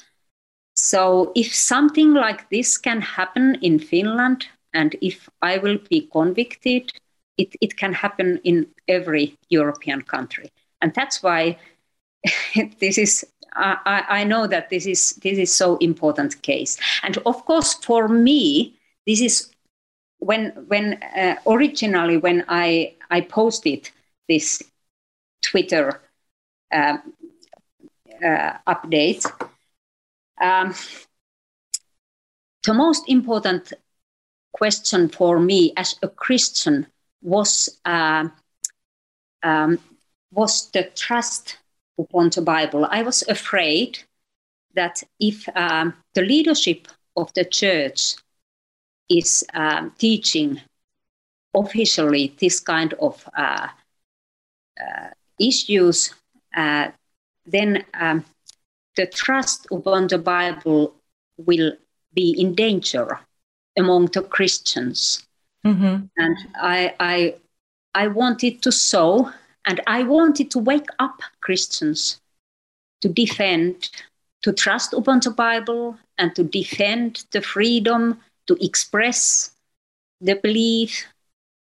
So 0.75 1.31
if 1.35 1.53
something 1.53 2.13
like 2.13 2.49
this 2.49 2.77
can 2.77 3.01
happen 3.01 3.55
in 3.61 3.79
Finland, 3.79 4.47
and 4.73 4.95
if 5.01 5.29
I 5.41 5.59
will 5.59 5.77
be 5.89 6.09
convicted, 6.11 6.91
it, 7.37 7.55
it 7.61 7.77
can 7.77 7.93
happen 7.93 8.39
in 8.43 8.67
every 8.87 9.37
European 9.49 10.01
country. 10.01 10.51
And 10.81 10.93
that's 10.93 11.21
why 11.21 11.57
this 12.79 12.97
is 12.97 13.25
I, 13.55 14.03
I, 14.09 14.23
know 14.23 14.47
that 14.47 14.71
this 14.71 14.87
is 14.87 15.11
this 15.21 15.37
is 15.37 15.53
so 15.53 15.77
important 15.77 16.41
case. 16.41 16.77
And 17.03 17.17
of 17.19 17.45
course, 17.45 17.75
for 17.75 18.07
me, 18.07 18.79
this 19.05 19.21
is 19.21 19.52
when 20.23 20.51
when 20.67 20.93
uh, 21.03 21.35
originally 21.45 22.17
when 22.17 22.45
I 22.47 22.93
I 23.09 23.21
posted 23.21 23.89
this 24.27 24.61
Twitter 25.41 26.01
uh, 26.71 26.97
uh, 28.25 28.53
update. 28.67 29.25
Um, 30.41 30.73
the 32.63 32.73
most 32.73 33.03
important 33.07 33.73
question 34.53 35.09
for 35.09 35.39
me 35.39 35.73
as 35.75 35.95
a 36.01 36.07
Christian 36.07 36.87
was 37.21 37.79
uh, 37.85 38.29
um, 39.43 39.79
was 40.31 40.71
the 40.71 40.83
trust 40.95 41.57
upon 41.99 42.29
the 42.29 42.41
Bible. 42.41 42.87
I 42.89 43.03
was 43.03 43.23
afraid 43.27 43.99
that 44.73 45.03
if 45.19 45.47
um, 45.55 45.93
the 46.13 46.21
leadership 46.21 46.87
of 47.15 47.33
the 47.33 47.45
church 47.45 48.15
is 49.17 49.43
um, 49.53 49.91
teaching 49.97 50.59
officially 51.53 52.35
this 52.39 52.59
kind 52.59 52.93
of 52.93 53.27
uh, 53.37 53.67
uh, 54.79 55.09
issues, 55.39 56.13
uh, 56.55 56.87
then 57.45 57.85
um, 57.93 58.25
the 58.95 59.05
trust 59.05 59.67
upon 59.71 60.07
the 60.07 60.17
Bible 60.17 60.95
will 61.37 61.73
be 62.13 62.35
in 62.37 62.55
danger 62.55 63.19
among 63.77 64.07
the 64.07 64.21
Christians. 64.21 65.25
Mm-hmm. 65.65 66.05
And 66.17 66.37
I, 66.55 66.93
I, 66.99 67.35
I 67.95 68.07
wanted 68.07 68.61
to 68.63 68.71
sow 68.71 69.31
and 69.65 69.81
I 69.87 70.03
wanted 70.03 70.51
to 70.51 70.59
wake 70.59 70.89
up 70.99 71.21
Christians 71.41 72.19
to 73.01 73.09
defend, 73.09 73.89
to 74.43 74.53
trust 74.53 74.93
upon 74.93 75.21
the 75.21 75.31
Bible 75.31 75.97
and 76.17 76.35
to 76.35 76.43
defend 76.43 77.25
the 77.31 77.41
freedom 77.41 78.19
to 78.47 78.57
express 78.63 79.51
the 80.21 80.35
belief 80.35 81.05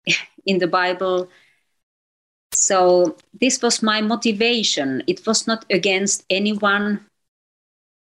in 0.45 0.59
the 0.59 0.67
Bible. 0.67 1.29
So 2.53 3.17
this 3.39 3.61
was 3.61 3.81
my 3.81 4.01
motivation. 4.01 5.03
It 5.07 5.25
was 5.25 5.47
not 5.47 5.65
against 5.69 6.25
anyone. 6.29 7.05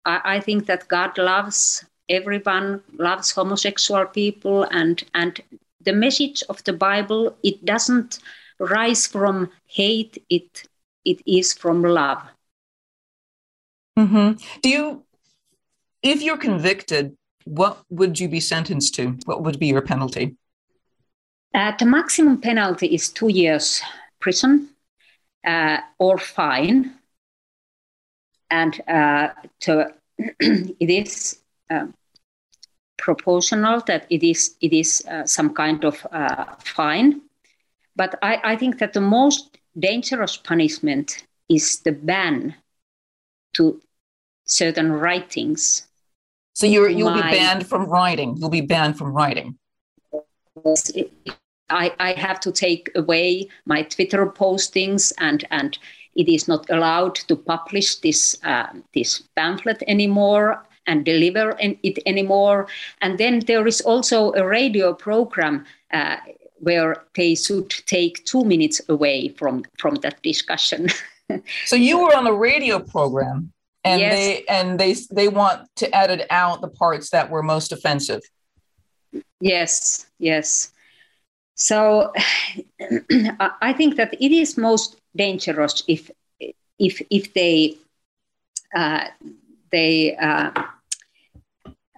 I, 0.05 0.21
I 0.23 0.39
think 0.39 0.65
that 0.65 0.87
God 0.87 1.17
loves 1.17 1.85
everyone, 2.09 2.81
loves 2.97 3.31
homosexual 3.31 4.05
people, 4.05 4.63
and 4.63 5.03
and 5.13 5.39
the 5.81 5.93
message 5.93 6.43
of 6.49 6.63
the 6.63 6.73
Bible 6.73 7.37
it 7.43 7.63
doesn't 7.63 8.19
rise 8.59 9.07
from 9.07 9.49
hate, 9.65 10.23
it, 10.29 10.67
it 11.05 11.21
is 11.25 11.53
from 11.53 11.81
love. 11.81 12.21
Mm-hmm. 13.97 14.59
Do 14.61 14.69
you, 14.69 15.03
if 16.03 16.21
you're 16.21 16.37
convicted, 16.37 17.15
what 17.49 17.83
would 17.89 18.19
you 18.19 18.27
be 18.27 18.39
sentenced 18.39 18.93
to? 18.95 19.17
What 19.25 19.43
would 19.43 19.59
be 19.59 19.67
your 19.67 19.81
penalty? 19.81 20.35
Uh, 21.53 21.73
the 21.79 21.85
maximum 21.85 22.39
penalty 22.39 22.93
is 22.93 23.09
two 23.09 23.29
years 23.29 23.81
prison 24.19 24.69
uh, 25.43 25.77
or 25.97 26.19
fine. 26.19 26.93
And 28.51 28.79
uh, 28.87 29.29
to, 29.61 29.93
it 30.19 30.89
is 30.89 31.39
um, 31.71 31.95
proportional 32.97 33.81
that 33.87 34.05
it 34.11 34.23
is, 34.23 34.55
it 34.61 34.73
is 34.73 35.03
uh, 35.09 35.25
some 35.25 35.53
kind 35.55 35.83
of 35.85 36.05
uh, 36.11 36.45
fine. 36.59 37.21
But 37.95 38.19
I, 38.21 38.39
I 38.43 38.55
think 38.57 38.77
that 38.77 38.93
the 38.93 39.01
most 39.01 39.57
dangerous 39.77 40.37
punishment 40.37 41.25
is 41.49 41.79
the 41.79 41.93
ban 41.93 42.53
to 43.53 43.81
certain 44.45 44.91
writings. 44.91 45.88
So 46.59 46.65
you're, 46.67 46.89
you'll 46.89 47.09
My, 47.09 47.31
be 47.31 47.37
banned 47.37 47.65
from 47.65 47.85
writing. 47.85 48.35
You'll 48.35 48.49
be 48.49 48.59
banned 48.59 48.97
from 48.97 49.13
writing. 49.13 49.57
I, 51.69 51.93
I 51.97 52.11
have 52.17 52.41
to 52.41 52.51
take 52.51 52.91
away 52.95 53.47
my 53.65 53.83
Twitter 53.83 54.25
postings 54.25 55.13
and, 55.19 55.45
and 55.51 55.79
it 56.15 56.27
is 56.27 56.49
not 56.49 56.69
allowed 56.69 57.15
to 57.15 57.37
publish 57.37 57.95
this, 58.01 58.37
uh, 58.43 58.67
this 58.93 59.23
pamphlet 59.37 59.81
anymore 59.87 60.61
and 60.85 61.05
deliver 61.05 61.55
it 61.61 61.99
anymore. 62.05 62.67
And 62.99 63.17
then 63.17 63.39
there 63.47 63.65
is 63.65 63.79
also 63.79 64.33
a 64.33 64.45
radio 64.45 64.93
program 64.93 65.65
uh, 65.93 66.17
where 66.57 67.05
they 67.15 67.35
should 67.35 67.69
take 67.69 68.25
two 68.25 68.43
minutes 68.43 68.81
away 68.89 69.29
from 69.29 69.63
from 69.77 69.95
that 70.01 70.21
discussion. 70.23 70.89
so 71.65 71.77
you 71.77 71.99
were 71.99 72.13
on 72.17 72.27
a 72.27 72.33
radio 72.33 72.79
program, 72.79 73.53
and 73.89 73.99
Yes. 74.01 74.13
they 74.13 74.45
and 74.45 74.79
they 74.79 74.93
they 75.11 75.27
want 75.27 75.67
to 75.75 75.85
edit 75.95 76.27
out 76.29 76.61
the 76.61 76.69
parts 76.69 77.09
that 77.09 77.29
were 77.29 77.43
most 77.43 77.71
offensive. 77.71 78.21
Yes, 79.41 80.05
yes. 80.19 80.71
So 81.55 82.13
I 83.39 83.49
I 83.69 83.73
think 83.73 83.95
that 83.95 84.13
it 84.13 84.31
is 84.31 84.57
most 84.57 84.95
dangerous 85.15 85.83
if 85.87 86.11
if 86.77 87.01
if 87.09 87.33
they 87.33 87.77
uh, 88.75 89.05
they 89.71 90.15
uh, 90.17 90.51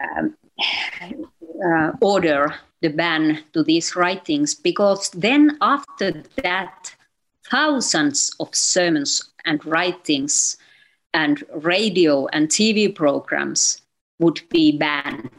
um, 0.03 0.35
uh, 1.65 1.91
order 2.01 2.55
the 2.81 2.89
ban 2.89 3.43
to 3.53 3.63
these 3.63 3.95
writings 3.95 4.55
because 4.55 5.09
then 5.11 5.57
after 5.61 6.23
that 6.43 6.95
thousands 7.51 8.31
of 8.39 8.55
sermons 8.55 9.29
and 9.45 9.63
writings 9.65 10.57
and 11.13 11.43
radio 11.63 12.27
and 12.27 12.47
TV 12.49 12.93
programs 12.93 13.81
would 14.19 14.41
be 14.49 14.77
banned 14.77 15.29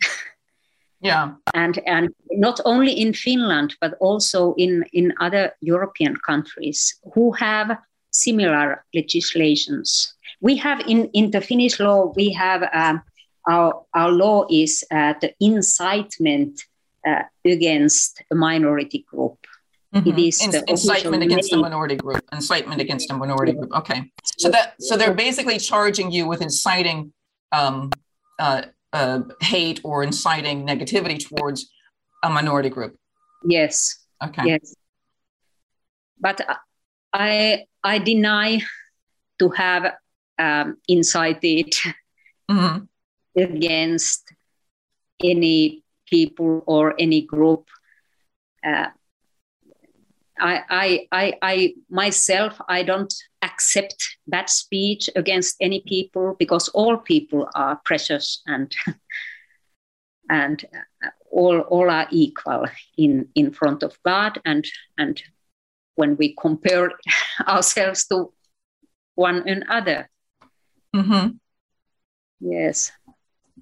Yeah. 1.02 1.32
and 1.54 1.78
and 1.86 2.08
not 2.30 2.60
only 2.64 2.92
in 2.92 3.14
Finland 3.14 3.74
but 3.80 3.94
also 4.00 4.54
in 4.56 4.84
in 4.92 5.12
other 5.20 5.52
European 5.60 6.16
countries 6.26 7.00
who 7.14 7.32
have 7.32 7.78
similar 8.10 8.84
legislations. 8.94 10.14
We 10.40 10.56
have 10.56 10.80
in 10.86 11.08
in 11.12 11.30
the 11.30 11.40
Finnish 11.40 11.80
law 11.80 12.12
we 12.16 12.32
have 12.32 12.62
um, 12.74 13.02
our 13.50 13.84
our 13.94 14.10
law 14.12 14.46
is 14.50 14.84
uh, 14.90 15.14
the 15.20 15.32
incitement 15.40 16.60
uh, 17.08 17.22
against 17.44 18.22
a 18.30 18.34
minority 18.34 19.04
group. 19.10 19.38
It 19.92 20.04
Mhm. 20.04 20.28
is 20.28 20.40
incitement 20.68 21.22
against 21.22 21.52
a 21.52 21.56
minority 21.56 21.96
group. 21.96 22.22
Incitement 22.32 22.80
against 22.80 23.10
a 23.10 23.14
minority 23.14 23.52
group. 23.52 23.72
Okay. 23.72 24.00
So 24.40 24.48
that 24.48 24.80
so 24.80 24.96
they're 24.96 25.12
basically 25.12 25.58
charging 25.58 26.10
you 26.10 26.26
with 26.26 26.40
inciting 26.40 27.12
um, 27.52 27.90
uh, 28.38 28.62
uh, 28.90 29.20
hate 29.42 29.80
or 29.84 30.02
inciting 30.02 30.66
negativity 30.66 31.18
towards 31.28 31.70
a 32.24 32.30
minority 32.30 32.70
group. 32.70 32.96
Yes, 33.44 33.96
Okay. 34.24 34.44
yes. 34.46 34.74
But 36.18 36.40
I 37.12 37.66
I 37.84 37.98
deny 37.98 38.62
to 39.40 39.50
have 39.50 39.92
um, 40.38 40.78
incited 40.88 41.74
Mhm. 42.50 42.88
against 43.36 44.22
any 45.22 45.84
people 46.08 46.62
or 46.66 46.94
any 46.98 47.20
group. 47.26 47.68
Uh, 48.66 48.88
I, 50.38 50.54
I, 50.70 51.06
I, 51.12 51.34
I 51.42 51.74
myself, 51.90 52.58
I 52.68 52.82
don't 52.82 53.12
accept 53.60 54.16
bad 54.26 54.48
speech 54.48 55.10
against 55.16 55.56
any 55.60 55.80
people 55.86 56.34
because 56.38 56.68
all 56.70 56.96
people 56.96 57.46
are 57.54 57.80
precious 57.84 58.42
and 58.46 58.74
and 60.30 60.64
all, 61.30 61.60
all 61.60 61.90
are 61.90 62.06
equal 62.10 62.64
in, 62.96 63.28
in 63.34 63.52
front 63.52 63.82
of 63.82 63.98
God 64.02 64.40
and 64.46 64.64
and 64.96 65.22
when 65.96 66.16
we 66.16 66.34
compare 66.40 66.92
ourselves 67.46 68.06
to 68.06 68.32
one 69.14 69.46
another. 69.46 70.08
Mhm. 70.96 71.38
Yes. 72.40 72.92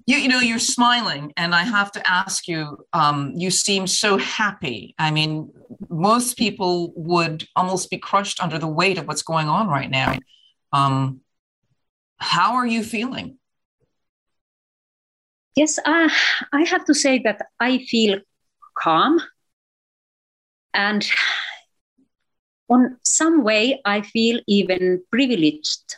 You, 0.09 0.17
you 0.17 0.27
know, 0.27 0.39
you're 0.39 0.57
smiling, 0.57 1.31
and 1.37 1.53
I 1.53 1.61
have 1.61 1.91
to 1.91 2.01
ask 2.09 2.47
you. 2.47 2.83
Um, 2.93 3.31
you 3.35 3.51
seem 3.51 3.85
so 3.85 4.17
happy. 4.17 4.95
I 4.97 5.11
mean, 5.11 5.51
most 5.87 6.35
people 6.35 6.91
would 6.95 7.45
almost 7.55 7.91
be 7.91 7.99
crushed 7.99 8.41
under 8.41 8.57
the 8.57 8.67
weight 8.67 8.97
of 8.97 9.07
what's 9.07 9.21
going 9.21 9.47
on 9.47 9.67
right 9.67 9.91
now. 9.91 10.17
Um, 10.73 11.21
how 12.17 12.55
are 12.55 12.65
you 12.65 12.81
feeling? 12.83 13.37
Yes, 15.55 15.77
uh, 15.77 16.09
I 16.51 16.63
have 16.63 16.85
to 16.85 16.95
say 16.95 17.19
that 17.19 17.45
I 17.59 17.77
feel 17.77 18.19
calm. 18.79 19.21
And 20.73 21.07
on 22.67 22.97
some 23.03 23.43
way, 23.43 23.79
I 23.85 24.01
feel 24.01 24.39
even 24.47 25.03
privileged 25.11 25.97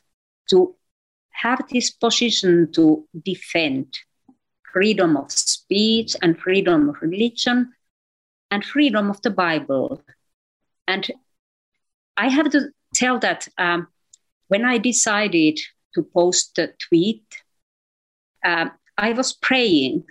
to 0.50 0.76
have 1.42 1.68
this 1.70 1.90
position 1.90 2.72
to 2.74 3.08
defend 3.26 3.98
freedom 4.72 5.18
of 5.18 5.32
speech 5.32 6.16
and 6.22 6.40
freedom 6.40 6.90
of 6.90 7.02
religion 7.02 7.74
and 8.52 8.64
freedom 8.64 9.10
of 9.10 9.22
the 9.22 9.30
Bible. 9.30 10.04
And 10.88 11.10
I 12.18 12.30
have 12.30 12.52
to 12.52 12.70
tell 12.94 13.20
that 13.20 13.48
um, 13.58 13.88
when 14.48 14.66
I 14.66 14.78
decided 14.78 15.60
to 15.96 16.04
post 16.04 16.56
the 16.56 16.74
tweet, 16.90 17.24
um, 18.46 18.72
I 18.98 19.14
was 19.14 19.34
praying. 19.34 20.04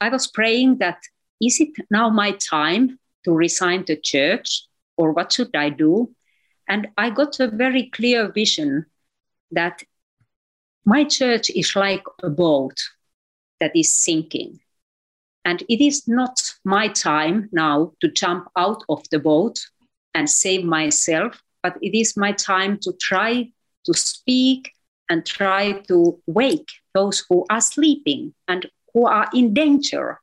I 0.00 0.08
was 0.08 0.26
praying 0.26 0.78
that 0.78 0.98
is 1.40 1.60
it 1.60 1.70
now 1.90 2.10
my 2.10 2.32
time 2.32 2.98
to 3.24 3.32
resign 3.32 3.84
the 3.86 3.96
church 3.96 4.66
or 4.96 5.12
what 5.12 5.32
should 5.32 5.54
I 5.54 5.70
do? 5.70 6.14
And 6.68 6.88
I 6.96 7.10
got 7.10 7.40
a 7.40 7.48
very 7.48 7.90
clear 7.90 8.30
vision 8.30 8.86
that 9.50 9.82
my 10.84 11.04
church 11.04 11.50
is 11.50 11.74
like 11.76 12.04
a 12.22 12.30
boat 12.30 12.78
that 13.60 13.74
is 13.74 13.96
sinking. 13.96 14.60
And 15.44 15.62
it 15.68 15.84
is 15.84 16.08
not 16.08 16.40
my 16.64 16.88
time 16.88 17.48
now 17.52 17.92
to 18.00 18.08
jump 18.10 18.48
out 18.56 18.82
of 18.88 19.02
the 19.10 19.18
boat 19.18 19.58
and 20.14 20.28
save 20.28 20.64
myself, 20.64 21.42
but 21.62 21.76
it 21.82 21.96
is 21.98 22.16
my 22.16 22.32
time 22.32 22.78
to 22.82 22.92
try 23.00 23.50
to 23.84 23.94
speak 23.94 24.72
and 25.10 25.24
try 25.26 25.72
to 25.88 26.18
wake 26.26 26.70
those 26.94 27.24
who 27.28 27.44
are 27.50 27.60
sleeping 27.60 28.34
and 28.48 28.66
who 28.92 29.06
are 29.06 29.28
in 29.34 29.52
danger. 29.54 30.20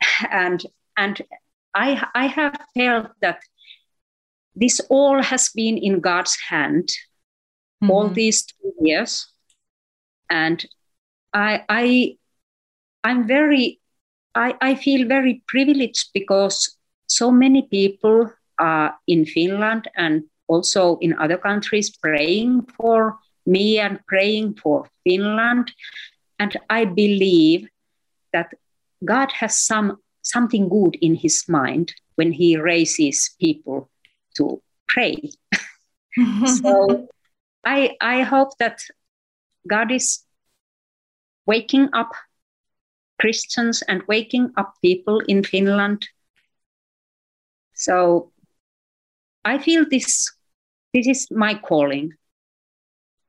And, 0.30 0.62
and 0.96 1.20
I, 1.74 2.06
I 2.14 2.26
have 2.26 2.58
felt 2.74 3.08
that 3.20 3.40
this 4.54 4.80
all 4.88 5.22
has 5.22 5.50
been 5.54 5.78
in 5.78 6.00
God's 6.00 6.36
hand 6.48 6.88
all 7.88 8.08
Mhm. 8.10 8.14
these 8.14 8.44
two 8.44 8.72
years. 8.80 9.31
And 10.32 10.64
I, 11.34 11.64
I, 11.68 12.16
I'm 13.04 13.26
very, 13.26 13.80
I, 14.34 14.56
I 14.62 14.74
feel 14.74 15.06
very 15.06 15.42
privileged 15.46 16.08
because 16.14 16.74
so 17.06 17.30
many 17.30 17.62
people 17.62 18.32
are 18.58 18.94
in 19.06 19.26
Finland 19.26 19.88
and 19.94 20.24
also 20.48 20.96
in 21.02 21.18
other 21.18 21.36
countries 21.36 21.94
praying 21.94 22.66
for 22.76 23.18
me 23.44 23.78
and 23.78 24.00
praying 24.06 24.54
for 24.54 24.88
Finland. 25.04 25.70
And 26.38 26.56
I 26.70 26.86
believe 26.86 27.68
that 28.32 28.54
God 29.04 29.30
has 29.32 29.58
some 29.58 29.98
something 30.22 30.68
good 30.68 30.96
in 31.00 31.14
his 31.16 31.44
mind 31.48 31.92
when 32.14 32.32
he 32.32 32.56
raises 32.56 33.34
people 33.40 33.90
to 34.36 34.62
pray. 34.88 35.16
so 36.62 37.08
I 37.64 37.96
I 38.00 38.22
hope 38.22 38.56
that 38.58 38.80
God 39.68 39.92
is 39.92 40.24
waking 41.46 41.88
up 41.92 42.12
Christians 43.20 43.82
and 43.82 44.02
waking 44.08 44.52
up 44.56 44.74
people 44.82 45.20
in 45.20 45.44
Finland. 45.44 46.08
So 47.74 48.32
I 49.44 49.58
feel 49.58 49.84
this 49.88 50.30
this 50.94 51.06
is 51.06 51.30
my 51.30 51.54
calling 51.54 52.12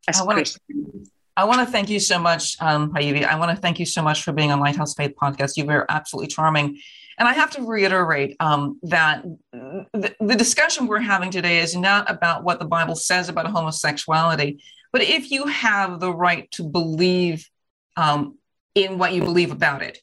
as 0.08 0.20
I 0.20 0.24
wanna- 0.24 0.42
Christian. 0.42 1.10
I 1.36 1.46
want 1.46 1.66
to 1.66 1.72
thank 1.72 1.90
you 1.90 2.00
so 2.00 2.20
much, 2.20 2.56
um, 2.62 2.94
Paivi. 2.94 3.26
I 3.26 3.40
want 3.40 3.56
to 3.56 3.60
thank 3.60 3.80
you 3.80 3.88
so 3.88 4.04
much 4.04 4.22
for 4.22 4.32
being 4.32 4.52
on 4.52 4.60
Lighthouse 4.60 4.94
Faith 4.94 5.14
Podcast. 5.20 5.58
You 5.58 5.66
were 5.66 5.86
absolutely 5.90 6.28
charming. 6.28 6.78
And 7.18 7.28
I 7.28 7.34
have 7.34 7.50
to 7.52 7.64
reiterate 7.64 8.36
um, 8.40 8.80
that 8.84 9.24
the, 9.52 10.16
the 10.20 10.36
discussion 10.36 10.86
we're 10.86 11.00
having 11.00 11.32
today 11.32 11.58
is 11.60 11.76
not 11.76 12.10
about 12.10 12.44
what 12.44 12.60
the 12.60 12.66
Bible 12.66 12.96
says 12.96 13.30
about 13.30 13.48
homosexuality, 13.48 14.62
but 14.94 15.02
if 15.02 15.32
you 15.32 15.48
have 15.48 16.00
the 16.00 16.14
right 16.14 16.50
to 16.52 16.64
believe 16.64 17.50
um, 17.98 18.38
in 18.76 18.98
what 18.98 19.14
you 19.14 19.22
believe 19.22 19.52
about 19.52 19.82
it. 19.82 20.00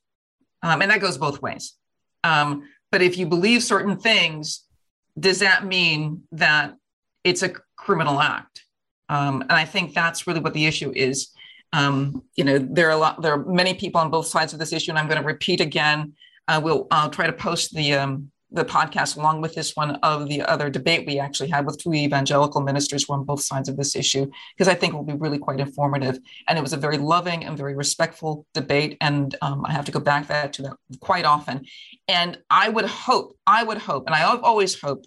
Um, 0.62 0.82
and 0.82 0.90
that 0.90 1.00
goes 1.00 1.18
both 1.18 1.40
ways. 1.42 1.74
Um, 2.22 2.68
but 2.90 3.02
if 3.02 3.16
you 3.16 3.26
believe 3.26 3.62
certain 3.62 3.96
things, 3.96 4.64
does 5.18 5.40
that 5.40 5.64
mean 5.64 6.22
that 6.32 6.74
it's 7.24 7.42
a 7.42 7.52
criminal 7.76 8.20
act? 8.20 8.64
Um, 9.08 9.42
and 9.42 9.52
I 9.52 9.64
think 9.64 9.94
that's 9.94 10.26
really 10.26 10.40
what 10.40 10.54
the 10.54 10.66
issue 10.66 10.92
is. 10.94 11.30
Um, 11.72 12.22
you 12.36 12.44
know, 12.44 12.58
there 12.58 12.88
are 12.88 12.92
a 12.92 12.96
lot, 12.96 13.22
there 13.22 13.32
are 13.34 13.44
many 13.44 13.74
people 13.74 14.00
on 14.00 14.10
both 14.10 14.26
sides 14.26 14.52
of 14.52 14.58
this 14.58 14.72
issue, 14.72 14.90
and 14.90 14.98
I'm 14.98 15.08
going 15.08 15.20
to 15.20 15.26
repeat 15.26 15.60
again. 15.60 16.14
We'll 16.62 16.88
I'll 16.90 17.10
try 17.10 17.28
to 17.28 17.32
post 17.32 17.72
the 17.76 17.94
um, 17.94 18.32
the 18.52 18.64
podcast 18.64 19.16
along 19.16 19.40
with 19.40 19.54
this 19.54 19.76
one 19.76 19.96
of 19.96 20.28
the 20.28 20.42
other 20.42 20.68
debate 20.68 21.06
we 21.06 21.18
actually 21.18 21.48
had 21.48 21.64
with 21.64 21.78
two 21.78 21.94
evangelical 21.94 22.60
ministers 22.60 23.04
who 23.04 23.12
are 23.12 23.18
on 23.18 23.24
both 23.24 23.40
sides 23.40 23.68
of 23.68 23.76
this 23.76 23.94
issue 23.94 24.28
because 24.56 24.68
I 24.68 24.74
think 24.74 24.92
it 24.92 24.96
will 24.96 25.04
be 25.04 25.12
really 25.12 25.38
quite 25.38 25.60
informative. 25.60 26.18
And 26.48 26.58
it 26.58 26.62
was 26.62 26.72
a 26.72 26.76
very 26.76 26.98
loving 26.98 27.44
and 27.44 27.56
very 27.56 27.74
respectful 27.74 28.46
debate, 28.54 28.96
and 29.00 29.34
um, 29.42 29.64
I 29.64 29.72
have 29.72 29.84
to 29.86 29.92
go 29.92 30.00
back 30.00 30.26
that 30.28 30.52
to 30.54 30.62
that 30.62 30.76
quite 31.00 31.24
often. 31.24 31.64
And 32.08 32.38
I 32.50 32.68
would 32.68 32.86
hope, 32.86 33.36
I 33.46 33.62
would 33.62 33.78
hope, 33.78 34.06
and 34.06 34.14
I 34.14 34.18
have 34.18 34.42
always 34.42 34.80
hoped 34.80 35.06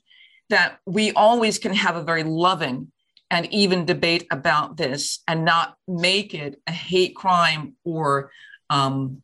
that 0.49 0.79
we 0.86 1.12
always 1.13 1.58
can 1.60 1.73
have 1.73 1.95
a 1.95 2.03
very 2.03 2.23
loving 2.23 2.91
and 3.32 3.51
even 3.51 3.86
debate 3.86 4.27
about 4.29 4.77
this 4.77 5.23
and 5.27 5.43
not 5.43 5.75
make 5.88 6.34
it 6.34 6.62
a 6.67 6.71
hate 6.71 7.15
crime 7.15 7.75
or 7.84 8.32
um, 8.69 9.23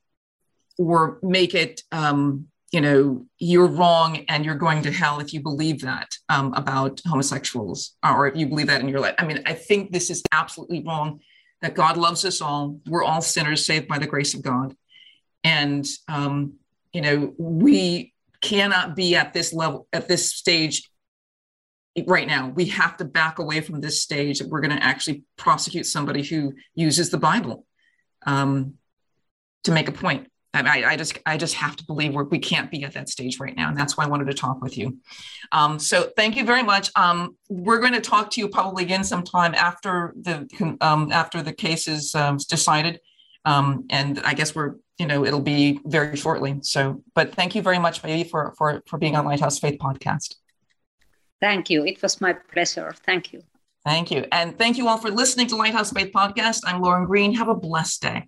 or 0.77 1.19
make 1.21 1.53
it 1.53 1.83
um, 1.91 2.47
you 2.71 2.81
know 2.81 3.25
you're 3.39 3.67
wrong 3.67 4.25
and 4.27 4.45
you're 4.45 4.55
going 4.55 4.81
to 4.83 4.91
hell 4.91 5.19
if 5.19 5.33
you 5.33 5.41
believe 5.41 5.81
that 5.81 6.09
um, 6.29 6.53
about 6.53 7.01
homosexuals 7.05 7.95
or 8.07 8.27
if 8.27 8.35
you 8.35 8.47
believe 8.47 8.67
that 8.67 8.81
in 8.81 8.87
your 8.87 8.99
life. 8.99 9.15
I 9.17 9.25
mean 9.25 9.41
i 9.45 9.53
think 9.53 9.91
this 9.91 10.09
is 10.09 10.23
absolutely 10.31 10.83
wrong 10.83 11.19
that 11.61 11.75
god 11.75 11.97
loves 11.97 12.25
us 12.25 12.41
all. 12.41 12.79
We're 12.87 13.03
all 13.03 13.21
sinners 13.21 13.65
saved 13.65 13.87
by 13.87 13.99
the 13.99 14.07
grace 14.07 14.33
of 14.33 14.41
god. 14.41 14.75
And 15.43 15.85
um, 16.07 16.53
you 16.93 17.01
know 17.01 17.33
we 17.37 18.13
cannot 18.41 18.95
be 18.95 19.15
at 19.15 19.33
this 19.33 19.53
level 19.53 19.87
at 19.91 20.07
this 20.07 20.33
stage 20.33 20.89
right 22.07 22.27
now. 22.27 22.49
We 22.49 22.65
have 22.65 22.97
to 22.97 23.05
back 23.05 23.39
away 23.39 23.61
from 23.61 23.81
this 23.81 24.01
stage 24.01 24.39
that 24.39 24.47
we're 24.47 24.61
going 24.61 24.77
to 24.77 24.83
actually 24.83 25.23
prosecute 25.37 25.85
somebody 25.85 26.23
who 26.23 26.53
uses 26.75 27.09
the 27.09 27.17
bible 27.17 27.65
um, 28.25 28.75
to 29.63 29.71
make 29.71 29.89
a 29.89 29.91
point 29.91 30.29
I, 30.53 30.83
I, 30.83 30.97
just 30.97 31.19
I 31.25 31.37
just 31.37 31.53
have 31.55 31.75
to 31.75 31.85
believe 31.85 32.13
we're, 32.13 32.23
we 32.23 32.39
can't 32.39 32.71
be 32.71 32.83
at 32.83 32.93
that 32.93 33.07
stage 33.07 33.39
right 33.39 33.55
now, 33.55 33.69
and 33.69 33.77
that's 33.77 33.97
why 33.97 34.05
I 34.05 34.07
wanted 34.07 34.25
to 34.25 34.33
talk 34.33 34.61
with 34.61 34.77
you. 34.77 34.97
Um, 35.51 35.77
so 35.77 36.11
thank 36.15 36.35
you 36.35 36.43
very 36.43 36.63
much. 36.63 36.89
Um, 36.95 37.35
we're 37.49 37.79
going 37.79 37.93
to 37.93 38.01
talk 38.01 38.31
to 38.31 38.41
you 38.41 38.49
probably 38.49 38.83
again 38.83 39.03
sometime 39.03 39.53
after 39.53 40.13
the 40.19 40.47
um, 40.81 41.11
after 41.11 41.43
the 41.43 41.53
case 41.53 41.87
is 41.87 42.15
um, 42.15 42.37
decided, 42.49 42.99
um, 43.45 43.85
and 43.91 44.19
I 44.25 44.33
guess 44.33 44.55
we're 44.55 44.75
you 44.97 45.05
know 45.05 45.23
it'll 45.23 45.39
be 45.39 45.79
very 45.85 46.17
shortly. 46.17 46.59
So, 46.61 47.03
but 47.13 47.35
thank 47.35 47.53
you 47.53 47.61
very 47.61 47.79
much, 47.79 48.01
Baby, 48.01 48.27
for 48.27 48.55
for 48.57 48.81
for 48.87 48.97
being 48.97 49.15
on 49.15 49.25
Lighthouse 49.25 49.59
Faith 49.59 49.77
podcast. 49.79 50.35
Thank 51.39 51.69
you. 51.69 51.85
It 51.85 52.01
was 52.01 52.19
my 52.19 52.33
pleasure. 52.33 52.93
Thank 53.05 53.33
you. 53.33 53.43
Thank 53.85 54.09
you, 54.09 54.25
and 54.31 54.57
thank 54.57 54.79
you 54.79 54.87
all 54.87 54.97
for 54.97 55.11
listening 55.11 55.45
to 55.47 55.55
Lighthouse 55.55 55.91
Faith 55.91 56.11
podcast. 56.11 56.61
I'm 56.65 56.81
Lauren 56.81 57.05
Green. 57.05 57.35
Have 57.35 57.49
a 57.49 57.55
blessed 57.55 58.01
day. 58.01 58.27